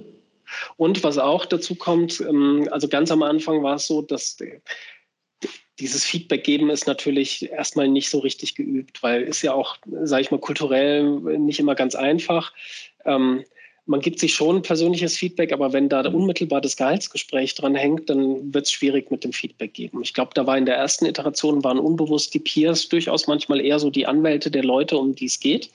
Und 0.76 1.02
was 1.04 1.18
auch 1.18 1.44
dazu 1.44 1.74
kommt, 1.74 2.20
ähm, 2.20 2.68
also 2.70 2.88
ganz 2.88 3.10
am 3.10 3.22
Anfang 3.22 3.62
war 3.62 3.76
es 3.76 3.86
so, 3.86 4.02
dass 4.02 4.36
dieses 5.78 6.04
Feedback 6.04 6.44
geben 6.44 6.70
ist 6.70 6.86
natürlich 6.86 7.50
erstmal 7.50 7.88
nicht 7.88 8.10
so 8.10 8.18
richtig 8.18 8.54
geübt, 8.54 9.02
weil 9.02 9.22
ist 9.22 9.42
ja 9.42 9.52
auch, 9.52 9.76
sage 10.02 10.22
ich 10.22 10.30
mal, 10.30 10.38
kulturell 10.38 11.04
nicht 11.38 11.58
immer 11.60 11.74
ganz 11.74 11.94
einfach. 11.94 12.52
Ähm, 13.04 13.44
man 13.84 14.00
gibt 14.00 14.20
sich 14.20 14.34
schon 14.34 14.62
persönliches 14.62 15.18
Feedback, 15.18 15.52
aber 15.52 15.72
wenn 15.72 15.88
da 15.88 16.06
unmittelbar 16.06 16.60
das 16.60 16.76
Gehaltsgespräch 16.76 17.56
dran 17.56 17.74
hängt, 17.74 18.08
dann 18.08 18.54
wird 18.54 18.66
es 18.66 18.72
schwierig 18.72 19.10
mit 19.10 19.24
dem 19.24 19.32
Feedback 19.32 19.74
geben. 19.74 20.02
Ich 20.02 20.14
glaube, 20.14 20.30
da 20.34 20.46
war 20.46 20.56
in 20.56 20.66
der 20.66 20.76
ersten 20.76 21.04
Iteration 21.04 21.64
waren 21.64 21.80
unbewusst 21.80 22.32
die 22.32 22.38
Peers 22.38 22.88
durchaus 22.88 23.26
manchmal 23.26 23.60
eher 23.60 23.80
so 23.80 23.90
die 23.90 24.06
Anwälte 24.06 24.52
der 24.52 24.62
Leute, 24.62 24.96
um 24.96 25.16
die 25.16 25.26
es 25.26 25.40
geht 25.40 25.70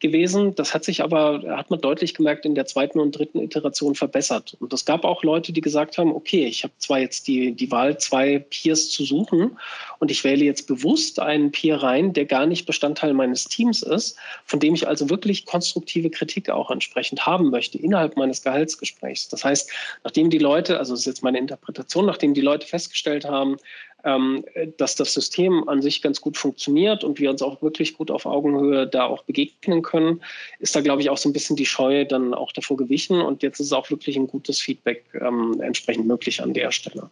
gewesen. 0.00 0.54
Das 0.54 0.74
hat 0.74 0.84
sich 0.84 1.02
aber, 1.02 1.42
hat 1.56 1.70
man 1.70 1.80
deutlich 1.80 2.14
gemerkt, 2.14 2.44
in 2.44 2.54
der 2.54 2.66
zweiten 2.66 3.00
und 3.00 3.12
dritten 3.12 3.40
Iteration 3.40 3.94
verbessert. 3.94 4.56
Und 4.60 4.72
es 4.72 4.84
gab 4.84 5.04
auch 5.04 5.22
Leute, 5.22 5.52
die 5.52 5.60
gesagt 5.60 5.98
haben, 5.98 6.12
okay, 6.12 6.46
ich 6.46 6.64
habe 6.64 6.72
zwar 6.78 7.00
jetzt 7.00 7.26
die, 7.26 7.52
die 7.52 7.70
Wahl, 7.70 7.98
zwei 7.98 8.38
Peers 8.38 8.90
zu 8.90 9.04
suchen 9.04 9.58
und 9.98 10.10
ich 10.10 10.24
wähle 10.24 10.44
jetzt 10.44 10.66
bewusst 10.66 11.18
einen 11.18 11.50
Peer 11.50 11.82
rein, 11.82 12.12
der 12.12 12.26
gar 12.26 12.46
nicht 12.46 12.66
Bestandteil 12.66 13.12
meines 13.14 13.44
Teams 13.44 13.82
ist, 13.82 14.16
von 14.44 14.60
dem 14.60 14.74
ich 14.74 14.86
also 14.86 15.10
wirklich 15.10 15.46
konstruktive 15.46 16.10
Kritik 16.10 16.50
auch 16.50 16.70
entsprechend 16.70 17.26
haben 17.26 17.50
möchte 17.50 17.78
innerhalb 17.78 18.16
meines 18.16 18.42
Gehaltsgesprächs. 18.42 19.28
Das 19.28 19.44
heißt, 19.44 19.70
nachdem 20.04 20.30
die 20.30 20.38
Leute, 20.38 20.78
also 20.78 20.92
das 20.92 21.00
ist 21.00 21.06
jetzt 21.06 21.22
meine 21.22 21.38
Interpretation, 21.38 22.06
nachdem 22.06 22.34
die 22.34 22.40
Leute 22.40 22.66
festgestellt 22.66 23.24
haben, 23.24 23.56
ähm, 24.04 24.44
dass 24.76 24.94
das 24.94 25.12
System 25.12 25.68
an 25.68 25.82
sich 25.82 26.02
ganz 26.02 26.20
gut 26.20 26.36
funktioniert 26.36 27.02
und 27.02 27.18
wir 27.18 27.30
uns 27.30 27.42
auch 27.42 27.60
wirklich 27.62 27.94
gut 27.94 28.10
auf 28.10 28.26
Augenhöhe 28.26 28.86
da 28.86 29.04
auch 29.04 29.24
begegnen 29.24 29.82
können, 29.82 30.22
ist 30.60 30.76
da, 30.76 30.80
glaube 30.80 31.02
ich, 31.02 31.10
auch 31.10 31.18
so 31.18 31.28
ein 31.28 31.32
bisschen 31.32 31.56
die 31.56 31.66
Scheu 31.66 32.04
dann 32.04 32.32
auch 32.34 32.52
davor 32.52 32.76
gewichen. 32.76 33.20
Und 33.20 33.42
jetzt 33.42 33.60
ist 33.60 33.72
auch 33.72 33.90
wirklich 33.90 34.16
ein 34.16 34.28
gutes 34.28 34.60
Feedback 34.60 35.04
ähm, 35.20 35.60
entsprechend 35.60 36.06
möglich 36.06 36.42
an 36.42 36.54
der 36.54 36.70
Stelle. 36.70 37.10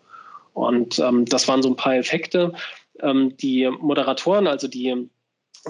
Und 0.55 0.99
ähm, 1.01 1.25
das 1.27 1.49
waren 1.49 1.63
so 1.63 1.69
ein 1.69 1.77
paar 1.77 1.97
Effekte. 1.97 2.53
Ähm, 3.01 3.37
die 3.37 3.69
Moderatoren, 3.69 4.47
also 4.47 4.69
die 4.69 5.09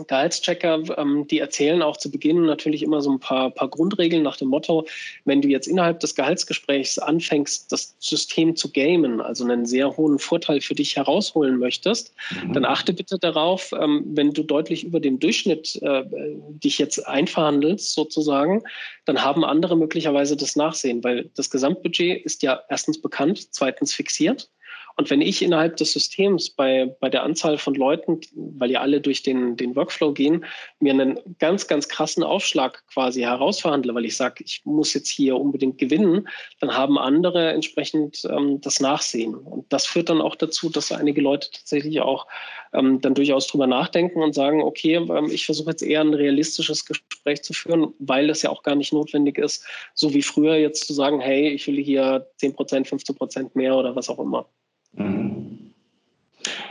Gehaltschecker, 0.04 0.82
ähm, 0.98 1.26
die 1.28 1.38
erzählen 1.38 1.82
auch 1.82 1.96
zu 1.96 2.10
Beginn 2.10 2.44
natürlich 2.44 2.82
immer 2.82 3.00
so 3.00 3.10
ein 3.10 3.20
paar, 3.20 3.50
paar 3.50 3.68
Grundregeln 3.68 4.22
nach 4.22 4.36
dem 4.36 4.48
Motto, 4.48 4.86
wenn 5.24 5.40
du 5.40 5.48
jetzt 5.48 5.66
innerhalb 5.66 6.00
des 6.00 6.14
Gehaltsgesprächs 6.14 6.98
anfängst, 6.98 7.70
das 7.72 7.96
System 7.98 8.56
zu 8.56 8.72
gamen, 8.72 9.20
also 9.20 9.44
einen 9.44 9.66
sehr 9.66 9.96
hohen 9.96 10.18
Vorteil 10.18 10.60
für 10.60 10.74
dich 10.74 10.96
herausholen 10.96 11.58
möchtest, 11.58 12.12
mhm. 12.44 12.52
dann 12.52 12.64
achte 12.64 12.92
bitte 12.92 13.18
darauf, 13.18 13.72
ähm, 13.72 14.04
wenn 14.08 14.32
du 14.32 14.42
deutlich 14.42 14.84
über 14.84 15.00
dem 15.00 15.18
Durchschnitt 15.18 15.80
äh, 15.82 16.04
dich 16.48 16.78
jetzt 16.78 17.06
einverhandelst 17.06 17.94
sozusagen, 17.94 18.62
dann 19.04 19.22
haben 19.22 19.44
andere 19.44 19.76
möglicherweise 19.76 20.36
das 20.36 20.56
Nachsehen, 20.56 21.02
weil 21.04 21.30
das 21.34 21.50
Gesamtbudget 21.50 22.24
ist 22.24 22.42
ja 22.42 22.60
erstens 22.68 23.00
bekannt, 23.00 23.54
zweitens 23.54 23.94
fixiert. 23.94 24.50
Und 24.96 25.10
wenn 25.10 25.20
ich 25.20 25.42
innerhalb 25.42 25.76
des 25.76 25.92
Systems 25.92 26.48
bei, 26.48 26.86
bei 27.00 27.10
der 27.10 27.22
Anzahl 27.22 27.58
von 27.58 27.74
Leuten, 27.74 28.20
weil 28.34 28.70
ja 28.70 28.80
alle 28.80 29.02
durch 29.02 29.22
den, 29.22 29.56
den 29.56 29.76
Workflow 29.76 30.12
gehen, 30.12 30.44
mir 30.80 30.92
einen 30.92 31.18
ganz, 31.38 31.66
ganz 31.66 31.88
krassen 31.88 32.22
Aufschlag 32.22 32.82
quasi 32.92 33.20
herausverhandle, 33.20 33.94
weil 33.94 34.06
ich 34.06 34.16
sage, 34.16 34.42
ich 34.44 34.62
muss 34.64 34.94
jetzt 34.94 35.10
hier 35.10 35.36
unbedingt 35.36 35.76
gewinnen, 35.76 36.28
dann 36.60 36.74
haben 36.74 36.98
andere 36.98 37.52
entsprechend 37.52 38.24
ähm, 38.24 38.60
das 38.62 38.80
Nachsehen. 38.80 39.34
Und 39.34 39.70
das 39.70 39.84
führt 39.84 40.08
dann 40.08 40.22
auch 40.22 40.34
dazu, 40.34 40.70
dass 40.70 40.90
einige 40.90 41.20
Leute 41.20 41.50
tatsächlich 41.50 42.00
auch 42.00 42.26
ähm, 42.72 43.00
dann 43.02 43.14
durchaus 43.14 43.46
drüber 43.48 43.66
nachdenken 43.66 44.22
und 44.22 44.34
sagen, 44.34 44.62
okay, 44.62 44.94
ähm, 44.94 45.26
ich 45.30 45.44
versuche 45.44 45.70
jetzt 45.70 45.82
eher 45.82 46.00
ein 46.00 46.14
realistisches 46.14 46.86
Gespräch 46.86 47.42
zu 47.42 47.52
führen, 47.52 47.92
weil 47.98 48.30
es 48.30 48.40
ja 48.40 48.48
auch 48.50 48.62
gar 48.62 48.74
nicht 48.74 48.94
notwendig 48.94 49.36
ist, 49.36 49.66
so 49.92 50.14
wie 50.14 50.22
früher 50.22 50.56
jetzt 50.56 50.86
zu 50.86 50.94
sagen, 50.94 51.20
hey, 51.20 51.50
ich 51.50 51.66
will 51.66 51.82
hier 51.82 52.26
10 52.38 52.54
Prozent, 52.54 52.88
15 52.88 53.14
Prozent 53.14 53.56
mehr 53.56 53.76
oder 53.76 53.94
was 53.94 54.08
auch 54.08 54.18
immer. 54.18 54.48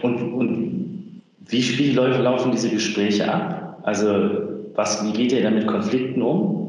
Und, 0.06 0.34
und 0.34 1.22
wie, 1.48 1.78
wie 1.80 1.92
laufen 1.92 2.52
diese 2.52 2.70
Gespräche 2.70 3.32
ab? 3.32 3.80
Also 3.84 4.10
was, 4.76 5.04
wie 5.06 5.14
geht 5.14 5.32
ihr 5.32 5.42
da 5.42 5.50
mit 5.50 5.66
Konflikten 5.66 6.22
um? 6.22 6.65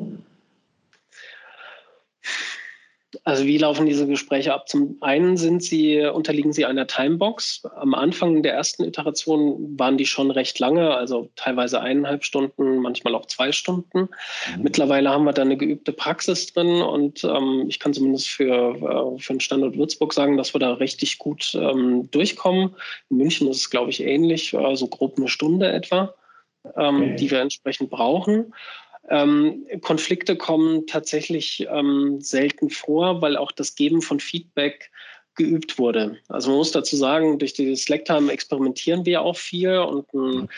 Also 3.26 3.44
wie 3.44 3.58
laufen 3.58 3.86
diese 3.86 4.06
Gespräche 4.06 4.54
ab? 4.54 4.68
Zum 4.68 4.98
einen 5.00 5.36
sind 5.36 5.60
sie, 5.60 6.00
unterliegen 6.00 6.52
sie 6.52 6.64
einer 6.64 6.86
Timebox. 6.86 7.64
Am 7.74 7.92
Anfang 7.92 8.44
der 8.44 8.54
ersten 8.54 8.84
Iteration 8.84 9.76
waren 9.76 9.98
die 9.98 10.06
schon 10.06 10.30
recht 10.30 10.60
lange, 10.60 10.94
also 10.94 11.28
teilweise 11.34 11.80
eineinhalb 11.80 12.24
Stunden, 12.24 12.78
manchmal 12.78 13.16
auch 13.16 13.26
zwei 13.26 13.50
Stunden. 13.50 14.02
Mhm. 14.02 14.62
Mittlerweile 14.62 15.10
haben 15.10 15.24
wir 15.24 15.32
da 15.32 15.42
eine 15.42 15.56
geübte 15.56 15.92
Praxis 15.92 16.52
drin 16.52 16.82
und 16.82 17.24
ähm, 17.24 17.64
ich 17.66 17.80
kann 17.80 17.92
zumindest 17.92 18.28
für, 18.28 18.76
äh, 18.76 19.20
für 19.20 19.32
den 19.32 19.40
Standort 19.40 19.76
Würzburg 19.76 20.12
sagen, 20.12 20.36
dass 20.36 20.54
wir 20.54 20.60
da 20.60 20.74
richtig 20.74 21.18
gut 21.18 21.52
ähm, 21.56 22.08
durchkommen. 22.12 22.76
In 23.10 23.16
München 23.16 23.48
ist 23.48 23.56
es, 23.56 23.70
glaube 23.70 23.90
ich, 23.90 24.04
ähnlich, 24.04 24.54
äh, 24.54 24.58
so 24.58 24.64
also 24.64 24.86
grob 24.86 25.18
eine 25.18 25.26
Stunde 25.26 25.72
etwa, 25.72 26.14
ähm, 26.76 26.96
okay. 26.96 27.16
die 27.16 27.30
wir 27.32 27.40
entsprechend 27.40 27.90
brauchen. 27.90 28.52
Ähm, 29.08 29.66
Konflikte 29.82 30.36
kommen 30.36 30.86
tatsächlich 30.86 31.66
ähm, 31.70 32.20
selten 32.20 32.70
vor, 32.70 33.22
weil 33.22 33.36
auch 33.36 33.52
das 33.52 33.74
Geben 33.74 34.02
von 34.02 34.20
Feedback 34.20 34.90
geübt 35.36 35.78
wurde. 35.78 36.16
Also 36.28 36.48
man 36.48 36.58
muss 36.58 36.72
dazu 36.72 36.96
sagen, 36.96 37.38
durch 37.38 37.52
die 37.52 37.76
Slacktime 37.76 38.32
experimentieren 38.32 39.04
wir 39.04 39.22
auch 39.22 39.36
viel 39.36 39.78
und 39.78 40.12
ein 40.14 40.48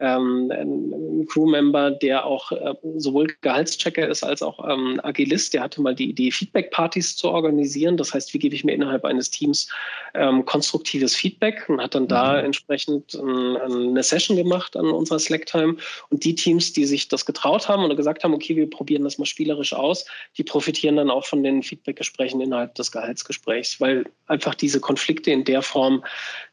ähm, 0.00 0.50
ein 0.50 1.26
Crewmember, 1.28 1.90
der 1.90 2.24
auch 2.24 2.52
äh, 2.52 2.74
sowohl 2.96 3.28
Gehaltschecker 3.40 4.08
ist 4.08 4.22
als 4.22 4.42
auch 4.42 4.68
ähm, 4.68 5.00
Agilist, 5.02 5.54
der 5.54 5.62
hatte 5.62 5.80
mal 5.80 5.94
die 5.94 6.10
Idee, 6.10 6.30
Feedback-Partys 6.30 7.16
zu 7.16 7.28
organisieren. 7.30 7.96
Das 7.96 8.14
heißt, 8.14 8.32
wie 8.34 8.38
gebe 8.38 8.54
ich 8.54 8.64
mir 8.64 8.72
innerhalb 8.72 9.04
eines 9.04 9.30
Teams 9.30 9.68
ähm, 10.14 10.44
konstruktives 10.44 11.14
Feedback 11.14 11.68
und 11.68 11.80
hat 11.80 11.94
dann 11.94 12.04
mhm. 12.04 12.08
da 12.08 12.40
entsprechend 12.40 13.14
ein, 13.14 13.56
eine 13.56 14.02
Session 14.02 14.36
gemacht 14.36 14.76
an 14.76 14.86
unserer 14.86 15.18
Slacktime. 15.18 15.76
Und 16.10 16.24
die 16.24 16.34
Teams, 16.34 16.72
die 16.72 16.84
sich 16.84 17.08
das 17.08 17.26
getraut 17.26 17.68
haben 17.68 17.84
oder 17.84 17.96
gesagt 17.96 18.24
haben, 18.24 18.34
okay, 18.34 18.56
wir 18.56 18.70
probieren 18.70 19.04
das 19.04 19.18
mal 19.18 19.26
spielerisch 19.26 19.72
aus, 19.72 20.06
die 20.36 20.44
profitieren 20.44 20.96
dann 20.96 21.10
auch 21.10 21.26
von 21.26 21.42
den 21.42 21.62
Feedback-Gesprächen 21.62 22.40
innerhalb 22.40 22.74
des 22.76 22.92
Gehaltsgesprächs, 22.92 23.80
weil 23.80 24.04
einfach 24.26 24.54
diese 24.54 24.80
Konflikte 24.80 25.30
in 25.30 25.44
der 25.44 25.62
Form 25.62 26.04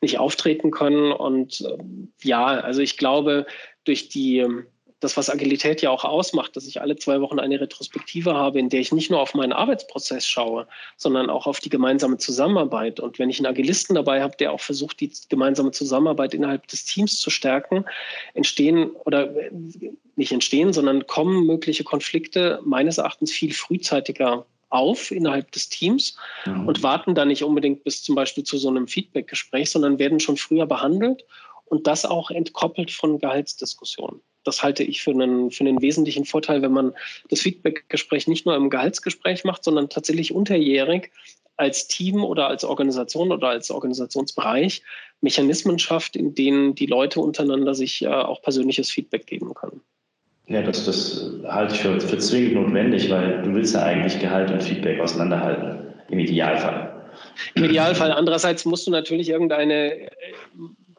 nicht 0.01 0.17
auftreten 0.19 0.71
können. 0.71 1.11
Und 1.11 1.61
äh, 1.61 1.77
ja, 2.23 2.45
also 2.45 2.81
ich 2.81 2.97
glaube, 2.97 3.34
durch 3.83 4.09
die, 4.09 4.39
ähm, 4.39 4.67
das, 4.99 5.17
was 5.17 5.29
Agilität 5.29 5.81
ja 5.81 5.89
auch 5.89 6.03
ausmacht, 6.03 6.55
dass 6.55 6.65
ich 6.65 6.81
alle 6.81 6.95
zwei 6.95 7.21
Wochen 7.21 7.39
eine 7.39 7.59
Retrospektive 7.59 8.33
habe, 8.33 8.59
in 8.59 8.69
der 8.69 8.79
ich 8.79 8.91
nicht 8.91 9.11
nur 9.11 9.19
auf 9.19 9.33
meinen 9.33 9.53
Arbeitsprozess 9.53 10.25
schaue, 10.25 10.67
sondern 10.95 11.29
auch 11.29 11.47
auf 11.47 11.59
die 11.59 11.69
gemeinsame 11.69 12.17
Zusammenarbeit. 12.17 12.99
Und 12.99 13.19
wenn 13.19 13.29
ich 13.29 13.37
einen 13.37 13.45
Agilisten 13.45 13.95
dabei 13.95 14.21
habe, 14.21 14.37
der 14.37 14.51
auch 14.51 14.61
versucht, 14.61 14.99
die 15.01 15.11
gemeinsame 15.29 15.71
Zusammenarbeit 15.71 16.33
innerhalb 16.33 16.67
des 16.67 16.85
Teams 16.85 17.19
zu 17.19 17.29
stärken, 17.29 17.85
entstehen 18.33 18.91
oder 19.05 19.35
äh, 19.35 19.51
nicht 20.15 20.31
entstehen, 20.31 20.73
sondern 20.73 21.05
kommen 21.07 21.45
mögliche 21.45 21.83
Konflikte 21.83 22.61
meines 22.63 22.97
Erachtens 22.97 23.31
viel 23.31 23.53
frühzeitiger 23.53 24.45
auf 24.69 25.11
innerhalb 25.11 25.51
des 25.51 25.69
Teams 25.69 26.17
mhm. 26.45 26.67
und 26.67 26.83
warten 26.83 27.15
dann 27.15 27.27
nicht 27.27 27.43
unbedingt 27.43 27.83
bis 27.83 28.01
zum 28.01 28.15
Beispiel 28.15 28.43
zu 28.43 28.57
so 28.57 28.69
einem 28.69 28.87
Feedback-Gespräch, 28.87 29.69
sondern 29.69 29.99
werden 29.99 30.19
schon 30.19 30.37
früher 30.37 30.65
behandelt 30.65 31.25
und 31.75 31.87
das 31.87 32.05
auch 32.05 32.31
entkoppelt 32.31 32.89
von 32.89 33.19
Gehaltsdiskussionen. 33.19 34.21
Das 34.45 34.63
halte 34.63 34.83
ich 34.83 35.01
für 35.01 35.11
einen, 35.11 35.51
für 35.51 35.65
einen 35.65 35.81
wesentlichen 35.81 36.23
Vorteil, 36.23 36.61
wenn 36.61 36.71
man 36.71 36.93
das 37.29 37.41
Feedback-Gespräch 37.41 38.27
nicht 38.27 38.45
nur 38.45 38.55
im 38.55 38.69
Gehaltsgespräch 38.69 39.43
macht, 39.43 39.63
sondern 39.63 39.89
tatsächlich 39.89 40.33
unterjährig 40.33 41.11
als 41.57 41.87
Team 41.87 42.23
oder 42.23 42.47
als 42.47 42.63
Organisation 42.63 43.31
oder 43.31 43.49
als 43.49 43.71
Organisationsbereich 43.71 44.83
Mechanismen 45.21 45.79
schafft, 45.79 46.15
in 46.15 46.33
denen 46.33 46.75
die 46.75 46.85
Leute 46.85 47.19
untereinander 47.19 47.73
sich 47.73 48.03
äh, 48.03 48.07
auch 48.07 48.41
persönliches 48.41 48.89
Feedback 48.89 49.25
geben 49.25 49.53
können. 49.53 49.81
Ja, 50.47 50.61
das, 50.61 50.85
das 50.85 51.31
halte 51.47 51.73
ich 51.73 51.81
für, 51.81 51.99
für 51.99 52.17
zwingend 52.19 52.53
notwendig, 52.53 53.09
weil 53.09 53.41
du 53.41 53.53
willst 53.53 53.73
ja 53.73 53.83
eigentlich 53.83 54.19
Gehalt 54.19 54.51
und 54.51 54.63
Feedback 54.63 54.99
auseinanderhalten, 54.99 55.93
im 56.09 56.19
Idealfall. 56.19 57.09
Im 57.55 57.63
Idealfall. 57.63 58.11
Andererseits 58.11 58.63
musst 58.63 58.85
du 58.85 58.91
natürlich 58.91 59.29
irgendeine 59.29 60.09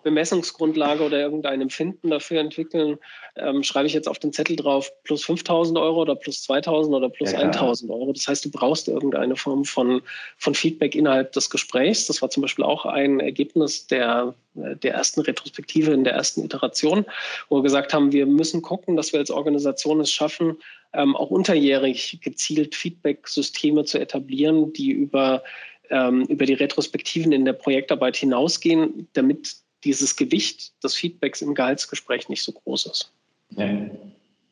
Bemessungsgrundlage 0.06 1.02
oder 1.02 1.18
irgendein 1.18 1.60
Empfinden 1.60 2.10
dafür 2.10 2.38
entwickeln, 2.38 2.96
ähm, 3.34 3.64
schreibe 3.64 3.88
ich 3.88 3.92
jetzt 3.92 4.08
auf 4.08 4.20
den 4.20 4.32
Zettel 4.32 4.54
drauf 4.54 4.92
plus 5.02 5.24
5000 5.24 5.76
Euro 5.76 6.02
oder 6.02 6.14
plus 6.14 6.44
2000 6.44 6.94
oder 6.94 7.08
plus 7.08 7.32
ja, 7.32 7.40
1000 7.40 7.90
Euro. 7.90 8.12
Das 8.12 8.28
heißt, 8.28 8.44
du 8.44 8.50
brauchst 8.52 8.86
irgendeine 8.86 9.34
Form 9.34 9.64
von, 9.64 10.00
von 10.38 10.54
Feedback 10.54 10.94
innerhalb 10.94 11.32
des 11.32 11.50
Gesprächs. 11.50 12.06
Das 12.06 12.22
war 12.22 12.30
zum 12.30 12.42
Beispiel 12.42 12.64
auch 12.64 12.86
ein 12.86 13.18
Ergebnis 13.18 13.88
der, 13.88 14.32
der 14.54 14.94
ersten 14.94 15.22
Retrospektive 15.22 15.92
in 15.92 16.04
der 16.04 16.12
ersten 16.12 16.44
Iteration, 16.44 17.04
wo 17.48 17.56
wir 17.56 17.62
gesagt 17.64 17.92
haben, 17.92 18.12
wir 18.12 18.26
müssen 18.26 18.62
gucken, 18.62 18.96
dass 18.96 19.12
wir 19.12 19.18
als 19.18 19.32
Organisation 19.32 19.98
es 19.98 20.12
schaffen, 20.12 20.56
ähm, 20.92 21.16
auch 21.16 21.30
unterjährig 21.30 22.20
gezielt 22.22 22.76
Feedback-Systeme 22.76 23.84
zu 23.84 23.98
etablieren, 23.98 24.72
die 24.72 24.92
über 24.92 25.42
ähm, 25.88 26.22
über 26.22 26.46
die 26.46 26.54
Retrospektiven 26.54 27.30
in 27.30 27.44
der 27.44 27.52
Projektarbeit 27.52 28.16
hinausgehen, 28.16 29.08
damit 29.12 29.65
dieses 29.86 30.16
Gewicht 30.16 30.72
des 30.82 30.94
Feedbacks 30.94 31.42
im 31.42 31.54
Gehaltsgespräch 31.54 32.28
nicht 32.28 32.42
so 32.42 32.52
groß 32.52 32.86
ist. 32.86 33.12
Ja, 33.56 33.66
ja 33.66 33.88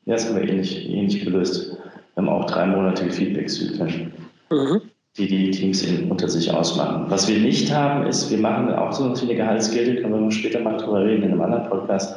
das 0.06 0.26
haben 0.26 0.36
wir 0.36 0.48
ähnlich, 0.48 0.88
ähnlich 0.88 1.24
gelöst. 1.24 1.72
Wir 1.72 2.22
haben 2.22 2.28
auch 2.28 2.46
dreimonatige 2.46 3.10
Feedback-Zyklen, 3.10 4.12
mhm. 4.50 4.80
die 5.18 5.26
die 5.26 5.50
Teams 5.50 5.82
in, 5.82 6.10
unter 6.10 6.28
sich 6.28 6.50
ausmachen. 6.50 7.06
Was 7.08 7.28
wir 7.28 7.38
nicht 7.38 7.72
haben, 7.72 8.06
ist, 8.06 8.30
wir 8.30 8.38
machen 8.38 8.72
auch 8.72 8.92
so 8.92 9.14
viele 9.16 9.34
Gehaltsgilde, 9.34 10.00
können 10.00 10.24
wir 10.24 10.30
später 10.30 10.60
mal 10.60 10.76
drüber 10.76 11.04
reden 11.04 11.24
in 11.24 11.32
einem 11.32 11.42
anderen 11.42 11.68
Podcast. 11.68 12.16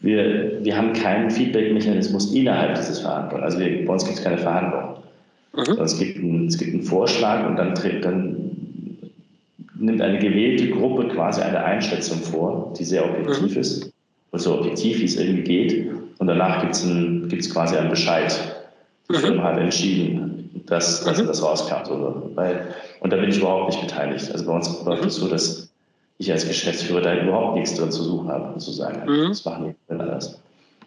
Wir, 0.00 0.62
wir 0.62 0.76
haben 0.76 0.92
keinen 0.92 1.30
Feedback-Mechanismus 1.30 2.32
innerhalb 2.34 2.74
dieses 2.74 3.00
Verhandlungen. 3.00 3.44
Also 3.44 3.58
wir, 3.58 3.86
bei 3.86 3.92
uns 3.92 4.04
gibt 4.04 4.18
es 4.18 4.24
keine 4.24 4.38
Verhandlung. 4.38 4.96
Mhm. 5.54 5.80
Es, 5.82 5.98
gibt 5.98 6.18
einen, 6.18 6.46
es 6.46 6.58
gibt 6.58 6.74
einen 6.74 6.82
Vorschlag 6.82 7.48
und 7.48 7.56
dann, 7.56 7.74
dann 8.02 8.49
nimmt 9.80 10.00
eine 10.00 10.18
gewählte 10.18 10.70
Gruppe 10.70 11.08
quasi 11.08 11.40
eine 11.40 11.62
Einschätzung 11.64 12.18
vor, 12.18 12.72
die 12.78 12.84
sehr 12.84 13.04
objektiv 13.04 13.54
mhm. 13.54 13.60
ist 13.60 13.92
und 14.30 14.38
so 14.38 14.58
objektiv, 14.58 15.00
wie 15.00 15.04
es 15.04 15.16
irgendwie 15.16 15.42
geht. 15.42 15.90
Und 16.18 16.26
danach 16.26 16.62
gibt 16.62 16.74
es 16.74 17.52
quasi 17.52 17.76
einen 17.76 17.90
Bescheid. 17.90 18.38
Die 19.10 19.16
mhm. 19.16 19.20
Firma 19.20 19.42
hat 19.44 19.58
entschieden, 19.58 20.62
dass, 20.66 21.04
dass 21.04 21.20
mhm. 21.22 21.26
das 21.26 21.42
rauskam. 21.42 21.84
So, 21.84 22.30
weil, 22.34 22.74
und 23.00 23.12
da 23.12 23.16
bin 23.16 23.30
ich 23.30 23.38
überhaupt 23.38 23.70
nicht 23.70 23.80
beteiligt. 23.80 24.30
Also 24.30 24.46
bei 24.46 24.52
uns 24.52 24.84
läuft 24.84 25.04
es 25.04 25.18
mhm. 25.18 25.22
so, 25.22 25.28
dass 25.28 25.70
ich 26.18 26.30
als 26.30 26.46
Geschäftsführer 26.46 27.00
da 27.00 27.22
überhaupt 27.22 27.56
nichts 27.56 27.74
drin 27.74 27.90
zu 27.90 28.02
suchen 28.02 28.28
habe, 28.28 28.60
sozusagen. 28.60 29.10
Mhm. 29.10 29.28
Das 29.28 29.44
machen 29.44 29.74
die 29.88 29.92
anders. 29.92 30.40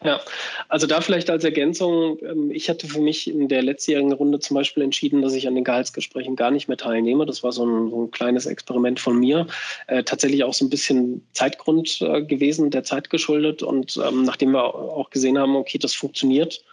Ja, 0.04 0.20
also 0.68 0.86
da 0.86 1.02
vielleicht 1.02 1.30
als 1.30 1.44
Ergänzung, 1.44 2.18
ähm, 2.22 2.52
ich 2.52 2.70
hatte 2.70 2.88
für 2.88 3.00
mich 3.00 3.30
in 3.30 3.48
der 3.48 3.62
letztjährigen 3.62 4.12
Runde 4.12 4.40
zum 4.40 4.56
Beispiel 4.56 4.84
entschieden, 4.84 5.22
dass 5.22 5.34
ich 5.34 5.48
an 5.48 5.56
den 5.56 5.64
Gehaltsgesprächen 5.64 6.36
gar 6.36 6.52
nicht 6.52 6.68
mehr 6.68 6.78
teilnehme. 6.78 7.26
Das 7.26 7.42
war 7.44 7.52
so 7.52 7.66
ein, 7.66 7.90
so 7.90 8.04
ein 8.04 8.12
kleines 8.12 8.46
Experiment 8.46 9.00
von 9.00 9.18
mir. 9.18 9.48
Äh, 9.88 10.04
tatsächlich 10.04 10.44
auch 10.44 10.54
so 10.54 10.66
ein 10.66 10.70
bisschen 10.70 11.26
Zeitgrund 11.32 12.02
äh, 12.02 12.24
gewesen, 12.24 12.70
der 12.70 12.84
Zeit 12.84 13.10
geschuldet. 13.10 13.64
Und 13.64 13.98
ähm, 14.06 14.24
nachdem 14.24 14.52
wir 14.52 14.64
auch 14.76 15.10
gesehen 15.10 15.38
haben, 15.38 15.56
okay, 15.56 15.78
das 15.78 15.94
funktioniert, 15.94 16.64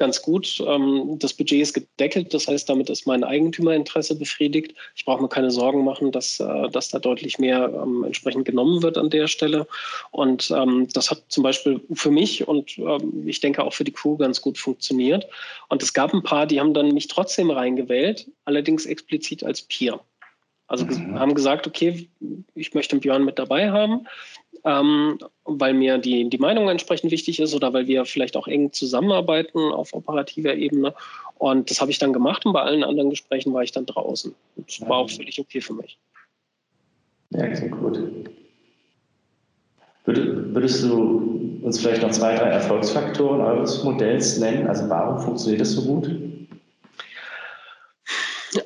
ganz 0.00 0.20
gut. 0.22 0.60
Ähm, 0.66 1.16
das 1.20 1.34
Budget 1.34 1.60
ist 1.60 1.74
gedeckelt, 1.74 2.34
das 2.34 2.48
heißt, 2.48 2.68
damit 2.68 2.90
ist 2.90 3.06
mein 3.06 3.22
Eigentümerinteresse 3.22 4.16
befriedigt. 4.16 4.74
Ich 4.96 5.04
brauche 5.04 5.22
mir 5.22 5.28
keine 5.28 5.52
Sorgen 5.52 5.84
machen, 5.84 6.10
dass, 6.10 6.40
äh, 6.40 6.68
dass 6.70 6.88
da 6.88 6.98
deutlich 6.98 7.38
mehr 7.38 7.70
ähm, 7.72 8.02
entsprechend 8.02 8.46
genommen 8.46 8.82
wird 8.82 8.98
an 8.98 9.10
der 9.10 9.28
Stelle. 9.28 9.68
Und 10.10 10.50
ähm, 10.50 10.88
das 10.92 11.12
hat 11.12 11.22
zum 11.28 11.44
Beispiel 11.44 11.80
für 11.92 12.10
mich 12.10 12.48
und 12.48 12.80
ich 13.26 13.40
denke 13.40 13.62
auch 13.62 13.74
für 13.74 13.84
die 13.84 13.92
Crew 13.92 14.16
ganz 14.16 14.40
gut 14.40 14.58
funktioniert. 14.58 15.26
Und 15.68 15.82
es 15.82 15.92
gab 15.92 16.12
ein 16.14 16.22
paar, 16.22 16.46
die 16.46 16.58
haben 16.58 16.74
dann 16.74 16.92
mich 16.92 17.06
trotzdem 17.08 17.50
reingewählt, 17.50 18.26
allerdings 18.44 18.86
explizit 18.86 19.44
als 19.44 19.62
Peer. 19.62 20.00
Also 20.66 20.86
mhm. 20.86 21.18
haben 21.18 21.34
gesagt, 21.34 21.66
okay, 21.66 22.08
ich 22.54 22.74
möchte 22.74 22.96
Björn 22.96 23.24
mit 23.24 23.38
dabei 23.38 23.70
haben 23.70 24.06
ähm, 24.64 25.18
weil 25.44 25.74
mir 25.74 25.98
die, 25.98 26.28
die 26.28 26.38
Meinung 26.38 26.68
entsprechend 26.68 27.10
wichtig 27.10 27.40
ist 27.40 27.54
oder 27.54 27.72
weil 27.72 27.86
wir 27.86 28.04
vielleicht 28.04 28.36
auch 28.36 28.46
eng 28.46 28.72
zusammenarbeiten 28.72 29.58
auf 29.58 29.92
operativer 29.92 30.54
Ebene. 30.54 30.94
Und 31.38 31.70
das 31.70 31.80
habe 31.80 31.90
ich 31.90 31.98
dann 31.98 32.12
gemacht 32.12 32.44
und 32.44 32.52
bei 32.52 32.62
allen 32.62 32.84
anderen 32.84 33.10
Gesprächen 33.10 33.52
war 33.52 33.62
ich 33.62 33.72
dann 33.72 33.86
draußen. 33.86 34.34
Das 34.56 34.80
war 34.82 34.98
auch 34.98 35.10
völlig 35.10 35.40
okay 35.40 35.60
für 35.60 35.74
mich. 35.74 35.98
Ja, 37.30 37.46
klingt 37.48 37.80
gut. 37.80 38.00
Würdest 40.04 40.82
du 40.82 41.60
uns 41.62 41.78
vielleicht 41.78 42.02
noch 42.02 42.10
zwei, 42.10 42.34
drei 42.34 42.48
Erfolgsfaktoren 42.50 43.40
eures 43.40 43.84
Modells 43.84 44.38
nennen? 44.38 44.66
Also 44.66 44.88
warum 44.88 45.20
funktioniert 45.20 45.60
das 45.60 45.72
so 45.72 45.82
gut? 45.82 46.10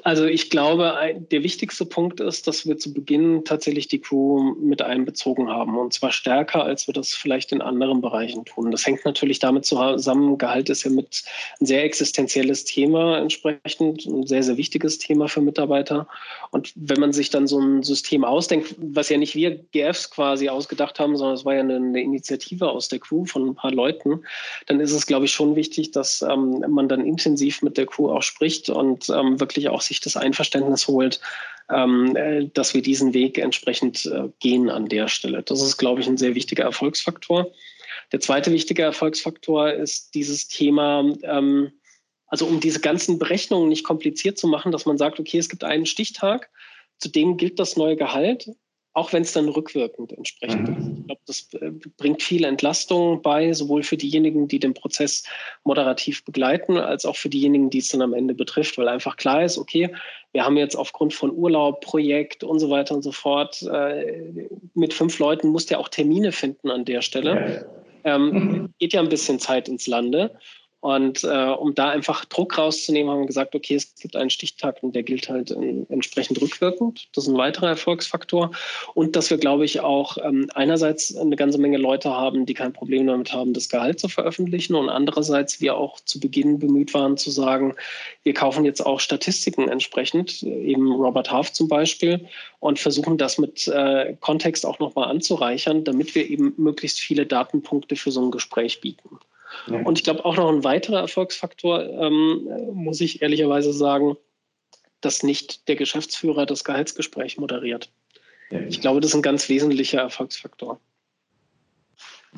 Also 0.02 0.24
ich 0.24 0.48
glaube, 0.48 0.94
der 1.30 1.42
wichtigste 1.42 1.84
Punkt 1.84 2.20
ist, 2.20 2.46
dass 2.46 2.66
wir 2.66 2.78
zu 2.78 2.94
Beginn 2.94 3.44
tatsächlich 3.44 3.86
die 3.86 3.98
Crew 3.98 4.54
mit 4.54 4.80
einbezogen 4.80 5.50
haben 5.50 5.76
und 5.76 5.92
zwar 5.92 6.10
stärker, 6.10 6.64
als 6.64 6.86
wir 6.86 6.94
das 6.94 7.10
vielleicht 7.10 7.52
in 7.52 7.60
anderen 7.60 8.00
Bereichen 8.00 8.46
tun. 8.46 8.70
Das 8.70 8.86
hängt 8.86 9.04
natürlich 9.04 9.40
damit 9.40 9.66
zusammen, 9.66 10.38
Gehalt 10.38 10.70
ist 10.70 10.84
ja 10.84 10.90
mit 10.90 11.22
ein 11.60 11.66
sehr 11.66 11.84
existenzielles 11.84 12.64
Thema 12.64 13.18
entsprechend, 13.18 14.06
ein 14.06 14.26
sehr, 14.26 14.42
sehr 14.42 14.56
wichtiges 14.56 14.98
Thema 14.98 15.28
für 15.28 15.42
Mitarbeiter. 15.42 16.08
Und 16.50 16.72
wenn 16.76 17.00
man 17.00 17.12
sich 17.12 17.28
dann 17.28 17.46
so 17.46 17.60
ein 17.60 17.82
System 17.82 18.24
ausdenkt, 18.24 18.74
was 18.78 19.10
ja 19.10 19.18
nicht 19.18 19.34
wir 19.34 19.54
GFs 19.72 20.10
quasi 20.10 20.48
ausgedacht 20.48 20.98
haben, 20.98 21.16
sondern 21.16 21.36
es 21.36 21.44
war 21.44 21.54
ja 21.54 21.60
eine, 21.60 21.76
eine 21.76 22.00
Initiative 22.00 22.70
aus 22.70 22.88
der 22.88 23.00
Crew 23.00 23.26
von 23.26 23.50
ein 23.50 23.54
paar 23.54 23.72
Leuten, 23.72 24.22
dann 24.66 24.80
ist 24.80 24.92
es, 24.92 25.06
glaube 25.06 25.26
ich, 25.26 25.32
schon 25.32 25.56
wichtig, 25.56 25.90
dass 25.90 26.22
ähm, 26.22 26.64
man 26.68 26.88
dann 26.88 27.04
intensiv 27.04 27.60
mit 27.60 27.76
der 27.76 27.84
Crew 27.84 28.10
auch 28.10 28.22
spricht 28.22 28.70
und 28.70 29.10
ähm, 29.10 29.40
wirklich 29.40 29.68
auch 29.68 29.73
sich 29.82 30.00
das 30.00 30.16
Einverständnis 30.16 30.88
holt, 30.88 31.20
ähm, 31.70 32.16
äh, 32.16 32.48
dass 32.52 32.74
wir 32.74 32.82
diesen 32.82 33.14
Weg 33.14 33.38
entsprechend 33.38 34.06
äh, 34.06 34.28
gehen 34.40 34.70
an 34.70 34.86
der 34.86 35.08
Stelle. 35.08 35.42
Das 35.42 35.62
ist, 35.62 35.76
glaube 35.76 36.00
ich, 36.00 36.06
ein 36.06 36.18
sehr 36.18 36.34
wichtiger 36.34 36.64
Erfolgsfaktor. 36.64 37.50
Der 38.12 38.20
zweite 38.20 38.52
wichtige 38.52 38.82
Erfolgsfaktor 38.82 39.72
ist 39.72 40.14
dieses 40.14 40.48
Thema, 40.48 41.04
ähm, 41.22 41.72
also 42.26 42.46
um 42.46 42.60
diese 42.60 42.80
ganzen 42.80 43.18
Berechnungen 43.18 43.68
nicht 43.68 43.84
kompliziert 43.84 44.38
zu 44.38 44.46
machen, 44.46 44.72
dass 44.72 44.86
man 44.86 44.98
sagt, 44.98 45.20
okay, 45.20 45.38
es 45.38 45.48
gibt 45.48 45.64
einen 45.64 45.86
Stichtag, 45.86 46.50
zu 46.98 47.08
dem 47.08 47.36
gilt 47.36 47.58
das 47.58 47.76
neue 47.76 47.96
Gehalt 47.96 48.50
auch 48.94 49.12
wenn 49.12 49.22
es 49.22 49.32
dann 49.32 49.48
rückwirkend 49.48 50.12
entsprechend 50.12 50.68
ist. 50.68 50.78
Mhm. 50.78 50.96
Ich 51.00 51.06
glaube, 51.06 51.20
das 51.26 51.48
äh, 51.60 51.70
bringt 51.96 52.22
viel 52.22 52.44
Entlastung 52.44 53.20
bei, 53.22 53.52
sowohl 53.52 53.82
für 53.82 53.96
diejenigen, 53.96 54.46
die 54.46 54.60
den 54.60 54.72
Prozess 54.72 55.24
moderativ 55.64 56.24
begleiten, 56.24 56.78
als 56.78 57.04
auch 57.04 57.16
für 57.16 57.28
diejenigen, 57.28 57.70
die 57.70 57.78
es 57.78 57.88
dann 57.88 58.02
am 58.02 58.14
Ende 58.14 58.34
betrifft, 58.34 58.78
weil 58.78 58.88
einfach 58.88 59.16
klar 59.16 59.44
ist, 59.44 59.58
okay, 59.58 59.92
wir 60.32 60.44
haben 60.44 60.56
jetzt 60.56 60.76
aufgrund 60.76 61.12
von 61.12 61.32
Urlaub, 61.32 61.80
Projekt 61.80 62.44
und 62.44 62.60
so 62.60 62.70
weiter 62.70 62.94
und 62.94 63.02
so 63.02 63.12
fort, 63.12 63.62
äh, 63.62 64.48
mit 64.74 64.94
fünf 64.94 65.18
Leuten 65.18 65.48
musst 65.48 65.70
du 65.70 65.74
ja 65.74 65.80
auch 65.80 65.88
Termine 65.88 66.30
finden 66.30 66.70
an 66.70 66.84
der 66.84 67.02
Stelle. 67.02 67.68
Ähm, 68.04 68.30
mhm. 68.30 68.74
geht 68.78 68.92
ja 68.92 69.00
ein 69.00 69.08
bisschen 69.08 69.38
Zeit 69.40 69.68
ins 69.68 69.86
Lande. 69.86 70.36
Und 70.84 71.24
äh, 71.24 71.46
um 71.46 71.74
da 71.74 71.88
einfach 71.88 72.26
Druck 72.26 72.58
rauszunehmen, 72.58 73.10
haben 73.10 73.20
wir 73.20 73.26
gesagt, 73.26 73.54
okay, 73.54 73.74
es 73.74 73.94
gibt 73.94 74.16
einen 74.16 74.28
Stichtag 74.28 74.82
und 74.82 74.94
der 74.94 75.02
gilt 75.02 75.30
halt 75.30 75.50
in, 75.50 75.88
entsprechend 75.88 76.42
rückwirkend. 76.42 77.08
Das 77.14 77.24
ist 77.24 77.30
ein 77.30 77.38
weiterer 77.38 77.68
Erfolgsfaktor. 77.68 78.50
Und 78.92 79.16
dass 79.16 79.30
wir, 79.30 79.38
glaube 79.38 79.64
ich, 79.64 79.80
auch 79.80 80.18
ähm, 80.22 80.50
einerseits 80.52 81.16
eine 81.16 81.36
ganze 81.36 81.56
Menge 81.56 81.78
Leute 81.78 82.10
haben, 82.10 82.44
die 82.44 82.52
kein 82.52 82.74
Problem 82.74 83.06
damit 83.06 83.32
haben, 83.32 83.54
das 83.54 83.70
Gehalt 83.70 83.98
zu 83.98 84.10
veröffentlichen. 84.10 84.74
Und 84.74 84.90
andererseits 84.90 85.58
wir 85.62 85.74
auch 85.74 86.00
zu 86.00 86.20
Beginn 86.20 86.58
bemüht 86.58 86.92
waren 86.92 87.16
zu 87.16 87.30
sagen, 87.30 87.74
wir 88.22 88.34
kaufen 88.34 88.66
jetzt 88.66 88.84
auch 88.84 89.00
Statistiken 89.00 89.70
entsprechend, 89.70 90.42
eben 90.42 90.92
Robert 90.92 91.30
Half 91.30 91.54
zum 91.54 91.66
Beispiel, 91.66 92.28
und 92.60 92.78
versuchen 92.78 93.16
das 93.16 93.38
mit 93.38 93.66
äh, 93.68 94.16
Kontext 94.20 94.66
auch 94.66 94.78
nochmal 94.80 95.08
anzureichern, 95.08 95.82
damit 95.84 96.14
wir 96.14 96.28
eben 96.28 96.52
möglichst 96.58 97.00
viele 97.00 97.24
Datenpunkte 97.24 97.96
für 97.96 98.10
so 98.10 98.22
ein 98.22 98.30
Gespräch 98.30 98.82
bieten. 98.82 99.18
Ja. 99.66 99.80
Und 99.82 99.98
ich 99.98 100.04
glaube 100.04 100.24
auch 100.24 100.36
noch 100.36 100.50
ein 100.50 100.64
weiterer 100.64 101.00
Erfolgsfaktor, 101.00 101.84
ähm, 101.84 102.48
muss 102.72 103.00
ich 103.00 103.22
ehrlicherweise 103.22 103.72
sagen, 103.72 104.16
dass 105.00 105.22
nicht 105.22 105.68
der 105.68 105.76
Geschäftsführer 105.76 106.46
das 106.46 106.64
Gehaltsgespräch 106.64 107.38
moderiert. 107.38 107.90
Ja. 108.50 108.60
Ich 108.68 108.80
glaube, 108.80 109.00
das 109.00 109.10
ist 109.10 109.16
ein 109.16 109.22
ganz 109.22 109.48
wesentlicher 109.48 110.00
Erfolgsfaktor. 110.00 110.80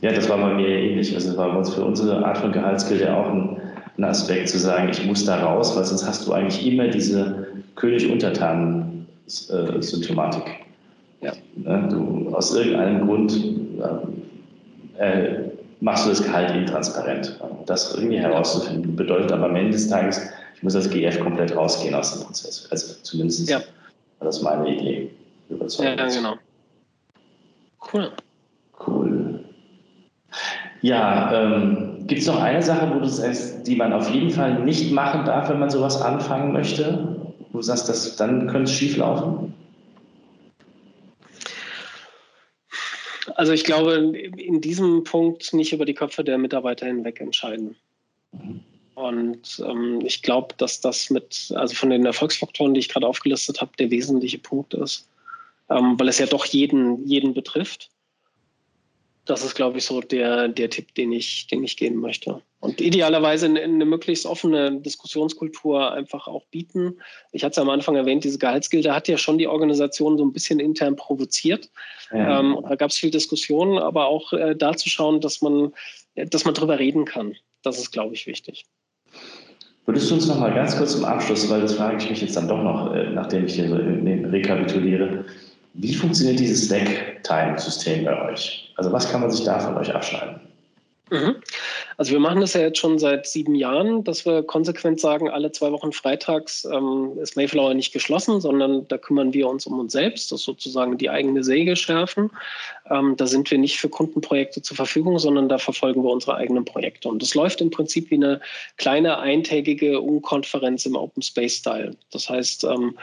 Ja, 0.02 0.12
das 0.12 0.28
war 0.28 0.36
bei 0.38 0.52
mir 0.54 0.68
ähnlich. 0.68 1.14
Also 1.14 1.28
das 1.28 1.38
war 1.38 1.52
bei 1.52 1.58
uns 1.58 1.72
für 1.74 1.84
unsere 1.84 2.24
Art 2.24 2.38
von 2.38 2.52
Gehaltsgild 2.52 3.00
ja 3.00 3.18
auch 3.18 3.28
ein, 3.30 3.60
ein, 3.96 4.04
Aspekt 4.04 4.50
zu 4.50 4.58
sagen, 4.58 4.90
ich 4.90 5.04
muss 5.04 5.24
da 5.24 5.42
raus, 5.42 5.76
weil 5.76 5.84
sonst 5.84 6.06
hast 6.06 6.24
du 6.26 6.32
eigentlich 6.32 6.66
immer 6.66 6.88
diese 6.88 7.46
König-Untertanen-Symptomatik. 7.76 10.42
Ja. 11.22 11.32
Ne, 11.56 11.88
du 11.90 12.34
aus 12.34 12.54
irgendeinem 12.54 13.06
Grund 13.06 13.32
äh, 14.98 15.44
machst 15.80 16.06
du 16.06 16.10
das 16.10 16.22
Gehalt 16.22 16.54
intransparent. 16.54 17.38
Das 17.66 17.94
irgendwie 17.94 18.18
herauszufinden, 18.18 18.96
bedeutet 18.96 19.32
aber 19.32 19.46
am 19.46 19.56
Ende 19.56 19.72
des 19.72 19.88
Tages, 19.88 20.20
ich 20.54 20.62
muss 20.62 20.74
als 20.74 20.88
GF 20.88 21.20
komplett 21.20 21.54
rausgehen 21.54 21.94
aus 21.94 22.12
dem 22.12 22.24
Prozess. 22.24 22.68
Also 22.70 22.94
zumindest 23.02 23.48
ja. 23.48 23.58
war 24.18 24.26
das 24.26 24.42
meine 24.42 24.74
Idee. 24.74 25.10
Ja, 25.78 26.08
genau. 26.08 26.34
Cool. 27.92 28.10
Cool. 28.86 29.44
Ja, 30.82 31.32
ähm, 31.32 32.04
gibt 32.06 32.20
es 32.20 32.26
noch 32.26 32.40
eine 32.40 32.62
Sache, 32.62 32.90
wo 32.94 33.00
du 33.00 33.08
sagst, 33.08 33.66
die 33.66 33.76
man 33.76 33.92
auf 33.92 34.10
jeden 34.10 34.30
Fall 34.30 34.60
nicht 34.64 34.92
machen 34.92 35.24
darf, 35.24 35.48
wenn 35.48 35.58
man 35.58 35.70
sowas 35.70 36.00
anfangen 36.00 36.52
möchte? 36.52 37.16
Wo 37.52 37.58
du 37.58 37.62
sagst, 37.62 37.88
dass, 37.88 38.16
dann 38.16 38.48
könnte 38.48 38.70
es 38.70 38.72
schief 38.72 38.96
laufen? 38.96 39.54
Also 43.34 43.52
ich 43.52 43.64
glaube, 43.64 43.94
in 43.94 44.60
diesem 44.60 45.04
Punkt 45.04 45.52
nicht 45.52 45.72
über 45.72 45.84
die 45.84 45.94
Köpfe 45.94 46.24
der 46.24 46.38
Mitarbeiter 46.38 46.86
hinweg 46.86 47.20
entscheiden. 47.20 47.76
Und 48.94 49.62
ähm, 49.66 50.00
ich 50.04 50.22
glaube, 50.22 50.54
dass 50.56 50.80
das 50.80 51.10
mit, 51.10 51.52
also 51.54 51.74
von 51.74 51.90
den 51.90 52.06
Erfolgsfaktoren, 52.06 52.74
die 52.74 52.80
ich 52.80 52.88
gerade 52.88 53.06
aufgelistet 53.06 53.60
habe, 53.60 53.72
der 53.78 53.90
wesentliche 53.90 54.38
Punkt 54.38 54.74
ist, 54.74 55.08
ähm, 55.68 55.98
weil 55.98 56.08
es 56.08 56.18
ja 56.18 56.26
doch 56.26 56.46
jeden, 56.46 57.06
jeden 57.06 57.34
betrifft 57.34 57.90
das 59.26 59.44
ist, 59.44 59.54
glaube 59.54 59.78
ich, 59.78 59.84
so 59.84 60.00
der, 60.00 60.48
der 60.48 60.70
Tipp, 60.70 60.94
den 60.94 61.12
ich, 61.12 61.48
den 61.48 61.64
ich 61.64 61.76
geben 61.76 61.96
möchte. 61.96 62.40
Und 62.60 62.80
idealerweise 62.80 63.46
eine, 63.46 63.60
eine 63.60 63.84
möglichst 63.84 64.24
offene 64.24 64.80
Diskussionskultur 64.80 65.92
einfach 65.92 66.26
auch 66.28 66.46
bieten. 66.46 66.98
Ich 67.32 67.44
hatte 67.44 67.52
es 67.52 67.58
am 67.58 67.68
Anfang 67.68 67.96
erwähnt, 67.96 68.24
diese 68.24 68.38
Gehaltsgilde 68.38 68.94
hat 68.94 69.08
ja 69.08 69.18
schon 69.18 69.38
die 69.38 69.48
Organisation 69.48 70.16
so 70.16 70.24
ein 70.24 70.32
bisschen 70.32 70.60
intern 70.60 70.96
provoziert. 70.96 71.70
Ja. 72.12 72.40
Ähm, 72.40 72.58
da 72.68 72.76
gab 72.76 72.90
es 72.90 72.96
viel 72.96 73.10
Diskussionen, 73.10 73.78
aber 73.78 74.06
auch 74.06 74.32
äh, 74.32 74.54
da 74.54 74.76
zu 74.76 74.88
schauen, 74.88 75.20
dass 75.20 75.42
man, 75.42 75.72
dass 76.14 76.44
man 76.44 76.54
drüber 76.54 76.78
reden 76.78 77.04
kann. 77.04 77.34
Das 77.62 77.78
ist, 77.78 77.90
glaube 77.90 78.14
ich, 78.14 78.26
wichtig. 78.26 78.64
Würdest 79.86 80.10
du 80.10 80.14
uns 80.14 80.26
noch 80.26 80.38
mal 80.38 80.54
ganz 80.54 80.76
kurz 80.76 80.92
zum 80.92 81.04
Abschluss, 81.04 81.48
weil 81.50 81.60
das 81.60 81.74
frage 81.74 81.98
ich 81.98 82.10
mich 82.10 82.20
jetzt 82.20 82.36
dann 82.36 82.48
doch 82.48 82.62
noch, 82.62 82.94
äh, 82.94 83.10
nachdem 83.10 83.46
ich 83.46 83.54
hier 83.54 83.68
so 83.68 83.76
rekapituliere, 83.76 85.24
wie 85.74 85.94
funktioniert 85.94 86.40
dieses 86.40 86.66
Slack-Time-System 86.66 88.04
bei 88.04 88.32
euch? 88.32 88.65
Also 88.76 88.92
was 88.92 89.10
kann 89.10 89.20
man 89.20 89.30
sich 89.30 89.44
da 89.44 89.58
von 89.58 89.76
euch 89.76 89.94
abschneiden? 89.94 90.40
Mhm. 91.10 91.36
Also 91.98 92.12
wir 92.12 92.18
machen 92.18 92.40
das 92.40 92.54
ja 92.54 92.62
jetzt 92.62 92.78
schon 92.78 92.98
seit 92.98 93.26
sieben 93.26 93.54
Jahren, 93.54 94.02
dass 94.02 94.26
wir 94.26 94.42
konsequent 94.42 95.00
sagen, 95.00 95.30
alle 95.30 95.52
zwei 95.52 95.70
Wochen 95.70 95.92
freitags 95.92 96.64
ähm, 96.64 97.12
ist 97.20 97.36
Mayflower 97.36 97.74
nicht 97.74 97.92
geschlossen, 97.92 98.40
sondern 98.40 98.88
da 98.88 98.98
kümmern 98.98 99.32
wir 99.32 99.48
uns 99.48 99.66
um 99.66 99.78
uns 99.78 99.92
selbst, 99.92 100.32
das 100.32 100.42
sozusagen 100.42 100.98
die 100.98 101.08
eigene 101.08 101.44
Säge 101.44 101.76
schärfen. 101.76 102.30
Ähm, 102.90 103.16
da 103.16 103.26
sind 103.28 103.48
wir 103.52 103.58
nicht 103.58 103.78
für 103.78 103.88
Kundenprojekte 103.88 104.62
zur 104.62 104.76
Verfügung, 104.76 105.20
sondern 105.20 105.48
da 105.48 105.58
verfolgen 105.58 106.02
wir 106.02 106.10
unsere 106.10 106.34
eigenen 106.34 106.64
Projekte. 106.64 107.08
Und 107.08 107.22
das 107.22 107.36
läuft 107.36 107.60
im 107.60 107.70
Prinzip 107.70 108.10
wie 108.10 108.16
eine 108.16 108.40
kleine 108.76 109.18
eintägige 109.18 110.00
Unkonferenz 110.00 110.86
im 110.86 110.96
Open 110.96 111.22
Space 111.22 111.58
Style. 111.58 111.92
Das 112.10 112.28
heißt, 112.28 112.64
ähm, 112.64 112.98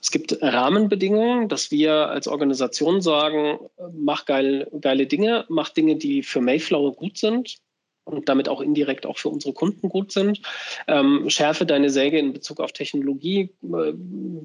es 0.00 0.10
gibt 0.10 0.40
Rahmenbedingungen, 0.42 1.48
dass 1.48 1.70
wir 1.70 2.08
als 2.08 2.28
Organisation 2.28 3.00
sagen, 3.00 3.58
mach 3.92 4.24
geil, 4.26 4.68
geile 4.80 5.06
Dinge, 5.06 5.44
mach 5.48 5.70
Dinge, 5.70 5.96
die 5.96 6.22
für 6.22 6.40
Mayflower 6.40 6.92
gut 6.92 7.18
sind 7.18 7.58
und 8.04 8.28
damit 8.28 8.48
auch 8.48 8.60
indirekt 8.60 9.04
auch 9.04 9.18
für 9.18 9.28
unsere 9.28 9.52
Kunden 9.52 9.88
gut 9.88 10.12
sind. 10.12 10.40
Ähm, 10.86 11.28
schärfe 11.28 11.66
deine 11.66 11.90
Säge 11.90 12.18
in 12.18 12.32
Bezug 12.32 12.60
auf 12.60 12.72
Technologie, 12.72 13.50
äh, 13.62 13.92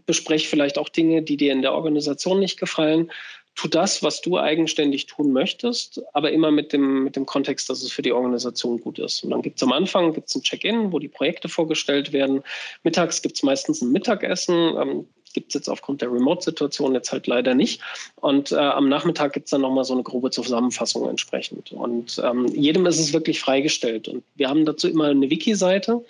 besprech 0.06 0.48
vielleicht 0.48 0.78
auch 0.78 0.90
Dinge, 0.90 1.22
die 1.22 1.38
dir 1.38 1.52
in 1.52 1.62
der 1.62 1.74
Organisation 1.74 2.40
nicht 2.40 2.60
gefallen. 2.60 3.12
Tu 3.56 3.68
das, 3.68 4.02
was 4.02 4.22
du 4.22 4.40
eigenständig 4.40 5.08
tun 5.08 5.34
möchtest, 5.34 6.02
aber 6.14 6.32
immer 6.32 6.52
mit 6.52 6.72
dem, 6.72 7.04
mit 7.04 7.18
dem 7.18 7.26
Kontext, 7.26 7.70
dass 7.70 7.84
es 7.84 7.92
für 7.92 8.02
die 8.02 8.14
Organisation 8.14 8.80
gut 8.80 8.98
ist. 8.98 9.24
Und 9.24 9.32
dann 9.32 9.42
gibt 9.42 9.58
es 9.58 9.64
am 9.64 9.74
Anfang 9.74 10.14
gibt's 10.14 10.34
ein 10.36 10.42
Check-in, 10.42 10.92
wo 10.92 11.00
die 11.00 11.10
Projekte 11.10 11.50
vorgestellt 11.50 12.14
werden. 12.14 12.44
Mittags 12.84 13.22
gibt 13.22 13.36
es 13.36 13.44
meistens 13.44 13.82
ein 13.82 13.92
Mittagessen. 13.92 14.56
Ähm, 14.56 15.08
gibt 15.34 15.50
es 15.50 15.54
jetzt 15.54 15.70
aufgrund 15.70 16.02
der 16.02 16.12
Remote-Situation 16.12 16.94
jetzt 16.94 17.12
halt 17.12 17.28
leider 17.28 17.54
nicht. 17.54 17.82
Und 18.16 18.52
äh, 18.52 18.56
am 18.56 18.90
Nachmittag 18.90 19.34
gibt 19.34 19.46
es 19.46 19.52
dann 19.52 19.62
nochmal 19.62 19.84
so 19.84 19.94
eine 19.94 20.04
grobe 20.04 20.32
Zusammenfassung 20.32 21.08
entsprechend. 21.10 21.72
Und 21.72 22.22
ähm, 22.24 22.48
jedem 22.48 22.86
ist 22.86 23.00
es 23.00 23.14
wirklich 23.14 23.40
freigestellt. 23.40 24.08
Und 24.08 24.24
wir 24.36 24.50
haben 24.50 24.66
dazu 24.66 24.88
immer 24.88 25.06
eine 25.06 25.30
Wiki-Seite, 25.30 26.04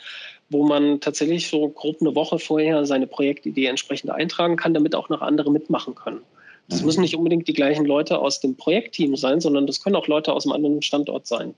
wo 0.49 0.65
man 0.65 0.99
tatsächlich 0.99 1.47
so 1.47 1.69
grob 1.69 1.97
eine 2.01 2.13
Woche 2.15 2.37
vorher 2.39 2.85
seine 2.85 3.07
Projektidee 3.07 3.67
entsprechend 3.67 4.11
eintragen 4.11 4.57
kann, 4.57 4.73
damit 4.73 4.95
auch 4.95 5.09
noch 5.09 5.21
andere 5.21 5.51
mitmachen 5.51 5.95
können. 5.95 6.21
Das 6.67 6.81
mhm. 6.81 6.85
müssen 6.87 7.01
nicht 7.01 7.15
unbedingt 7.15 7.47
die 7.47 7.53
gleichen 7.53 7.85
Leute 7.85 8.19
aus 8.19 8.39
dem 8.39 8.55
Projektteam 8.55 9.15
sein, 9.15 9.39
sondern 9.41 9.67
das 9.67 9.83
können 9.83 9.95
auch 9.95 10.07
Leute 10.07 10.33
aus 10.33 10.45
einem 10.45 10.53
anderen 10.53 10.81
Standort 10.81 11.27
sein. 11.27 11.53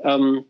Ähm, 0.00 0.44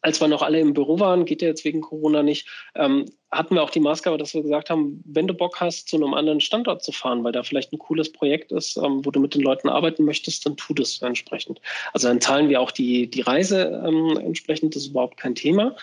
als 0.00 0.20
wir 0.20 0.28
noch 0.28 0.42
alle 0.42 0.60
im 0.60 0.74
Büro 0.74 0.98
waren, 1.00 1.24
geht 1.24 1.42
ja 1.42 1.48
jetzt 1.48 1.64
wegen 1.64 1.80
Corona 1.80 2.22
nicht, 2.22 2.48
ähm, 2.74 3.06
hatten 3.30 3.54
wir 3.54 3.62
auch 3.62 3.70
die 3.70 3.80
Maßgabe, 3.80 4.16
dass 4.16 4.34
wir 4.34 4.42
gesagt 4.42 4.70
haben, 4.70 5.02
wenn 5.04 5.26
du 5.26 5.34
Bock 5.34 5.60
hast, 5.60 5.88
zu 5.88 5.96
einem 5.96 6.14
anderen 6.14 6.40
Standort 6.40 6.82
zu 6.82 6.92
fahren, 6.92 7.24
weil 7.24 7.32
da 7.32 7.42
vielleicht 7.42 7.72
ein 7.72 7.78
cooles 7.78 8.10
Projekt 8.10 8.52
ist, 8.52 8.76
ähm, 8.76 9.04
wo 9.04 9.10
du 9.10 9.20
mit 9.20 9.34
den 9.34 9.42
Leuten 9.42 9.68
arbeiten 9.68 10.04
möchtest, 10.04 10.46
dann 10.46 10.56
tu 10.56 10.74
das 10.74 11.00
entsprechend. 11.02 11.60
Also 11.92 12.08
dann 12.08 12.20
zahlen 12.20 12.48
wir 12.48 12.60
auch 12.60 12.70
die, 12.70 13.08
die 13.10 13.20
Reise 13.20 13.82
ähm, 13.86 14.18
entsprechend, 14.18 14.74
das 14.74 14.84
ist 14.84 14.90
überhaupt 14.90 15.16
kein 15.16 15.34
Thema. 15.34 15.76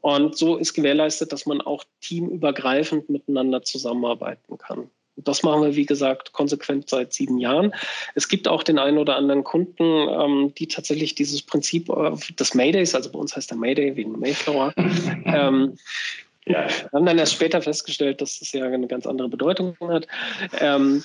Und 0.00 0.36
so 0.36 0.56
ist 0.56 0.74
gewährleistet, 0.74 1.32
dass 1.32 1.46
man 1.46 1.60
auch 1.60 1.84
teamübergreifend 2.00 3.08
miteinander 3.10 3.62
zusammenarbeiten 3.62 4.58
kann. 4.58 4.90
Das 5.24 5.42
machen 5.42 5.62
wir, 5.62 5.76
wie 5.76 5.86
gesagt, 5.86 6.32
konsequent 6.32 6.88
seit 6.88 7.12
sieben 7.12 7.38
Jahren. 7.38 7.74
Es 8.14 8.28
gibt 8.28 8.48
auch 8.48 8.62
den 8.62 8.78
einen 8.78 8.98
oder 8.98 9.16
anderen 9.16 9.44
Kunden, 9.44 9.82
ähm, 9.82 10.54
die 10.56 10.68
tatsächlich 10.68 11.14
dieses 11.14 11.42
Prinzip 11.42 11.88
äh, 11.88 12.12
des 12.38 12.54
Maydays, 12.54 12.94
also 12.94 13.10
bei 13.10 13.18
uns 13.18 13.34
heißt 13.34 13.50
der 13.50 13.58
Mayday 13.58 13.96
wie 13.96 14.04
ein 14.04 14.18
Mayflower, 14.18 14.72
ähm, 15.24 15.76
ja. 16.48 16.66
Haben 16.92 17.04
dann 17.04 17.18
erst 17.18 17.34
später 17.34 17.60
festgestellt, 17.60 18.22
dass 18.22 18.38
das 18.38 18.52
ja 18.52 18.64
eine 18.64 18.86
ganz 18.86 19.06
andere 19.06 19.28
Bedeutung 19.28 19.76
hat. 19.82 20.06
Ähm, 20.58 21.04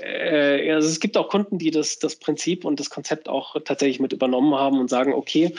äh, 0.00 0.70
also 0.72 0.88
es 0.88 1.00
gibt 1.00 1.16
auch 1.16 1.28
Kunden, 1.28 1.58
die 1.58 1.72
das, 1.72 1.98
das 1.98 2.16
Prinzip 2.16 2.64
und 2.64 2.78
das 2.78 2.90
Konzept 2.90 3.28
auch 3.28 3.56
tatsächlich 3.64 3.98
mit 3.98 4.12
übernommen 4.12 4.54
haben 4.54 4.78
und 4.78 4.88
sagen, 4.88 5.12
okay, 5.12 5.52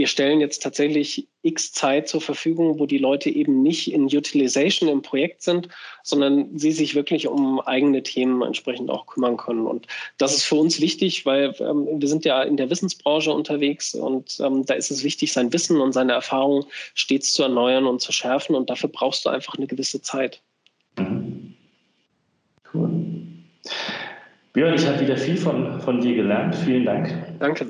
wir 0.00 0.06
stellen 0.06 0.40
jetzt 0.40 0.62
tatsächlich 0.62 1.28
x 1.42 1.72
Zeit 1.72 2.08
zur 2.08 2.22
Verfügung, 2.22 2.78
wo 2.78 2.86
die 2.86 2.96
Leute 2.96 3.28
eben 3.28 3.60
nicht 3.60 3.92
in 3.92 4.04
Utilization 4.04 4.88
im 4.88 5.02
Projekt 5.02 5.42
sind, 5.42 5.68
sondern 6.02 6.56
sie 6.56 6.72
sich 6.72 6.94
wirklich 6.94 7.28
um 7.28 7.60
eigene 7.60 8.02
Themen 8.02 8.40
entsprechend 8.40 8.88
auch 8.88 9.04
kümmern 9.04 9.36
können. 9.36 9.66
Und 9.66 9.86
das 10.16 10.34
ist 10.34 10.44
für 10.44 10.54
uns 10.54 10.80
wichtig, 10.80 11.26
weil 11.26 11.54
ähm, 11.60 11.86
wir 12.00 12.08
sind 12.08 12.24
ja 12.24 12.42
in 12.42 12.56
der 12.56 12.70
Wissensbranche 12.70 13.30
unterwegs 13.30 13.94
und 13.94 14.40
ähm, 14.40 14.64
da 14.64 14.72
ist 14.72 14.90
es 14.90 15.04
wichtig, 15.04 15.34
sein 15.34 15.52
Wissen 15.52 15.78
und 15.82 15.92
seine 15.92 16.12
Erfahrung 16.12 16.64
stets 16.94 17.34
zu 17.34 17.42
erneuern 17.42 17.84
und 17.84 18.00
zu 18.00 18.10
schärfen. 18.10 18.54
Und 18.54 18.70
dafür 18.70 18.88
brauchst 18.88 19.26
du 19.26 19.28
einfach 19.28 19.56
eine 19.56 19.66
gewisse 19.66 20.00
Zeit. 20.00 20.40
Mhm. 20.98 21.54
Cool. 22.72 22.88
Björn, 24.54 24.72
ich 24.72 24.86
habe 24.86 24.98
wieder 24.98 25.18
viel 25.18 25.36
von, 25.36 25.78
von 25.82 26.00
dir 26.00 26.14
gelernt. 26.14 26.54
Vielen 26.54 26.86
Dank. 26.86 27.36
Danke 27.38 27.66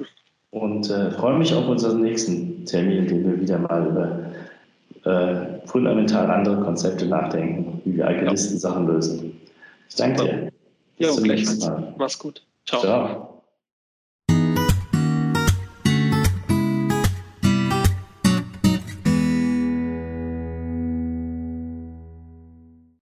und 0.51 0.91
äh, 0.91 1.11
freue 1.13 1.39
mich 1.39 1.55
auf 1.55 1.69
unseren 1.69 2.01
nächsten 2.01 2.65
Termin, 2.65 2.99
in 2.99 3.07
dem 3.07 3.25
wir 3.25 3.41
wieder 3.41 3.59
mal 3.59 3.87
über 3.87 5.11
äh, 5.11 5.67
fundamental 5.67 6.31
andere 6.31 6.61
Konzepte 6.63 7.07
nachdenken, 7.07 7.81
wie 7.85 7.97
wir 7.97 8.07
Alchemisten 8.07 8.55
ja. 8.55 8.61
Sachen 8.61 8.87
lösen. 8.87 9.41
Ich 9.89 9.97
danke 9.97 10.25
dir. 10.25 10.53
Bis 10.99 11.09
ja, 11.09 11.13
zum 11.15 11.25
nächsten 11.25 11.67
Mal. 11.67 11.95
Mach's 11.97 12.19
gut. 12.19 12.43
Ciao. 12.67 12.81
Ciao. 12.81 13.40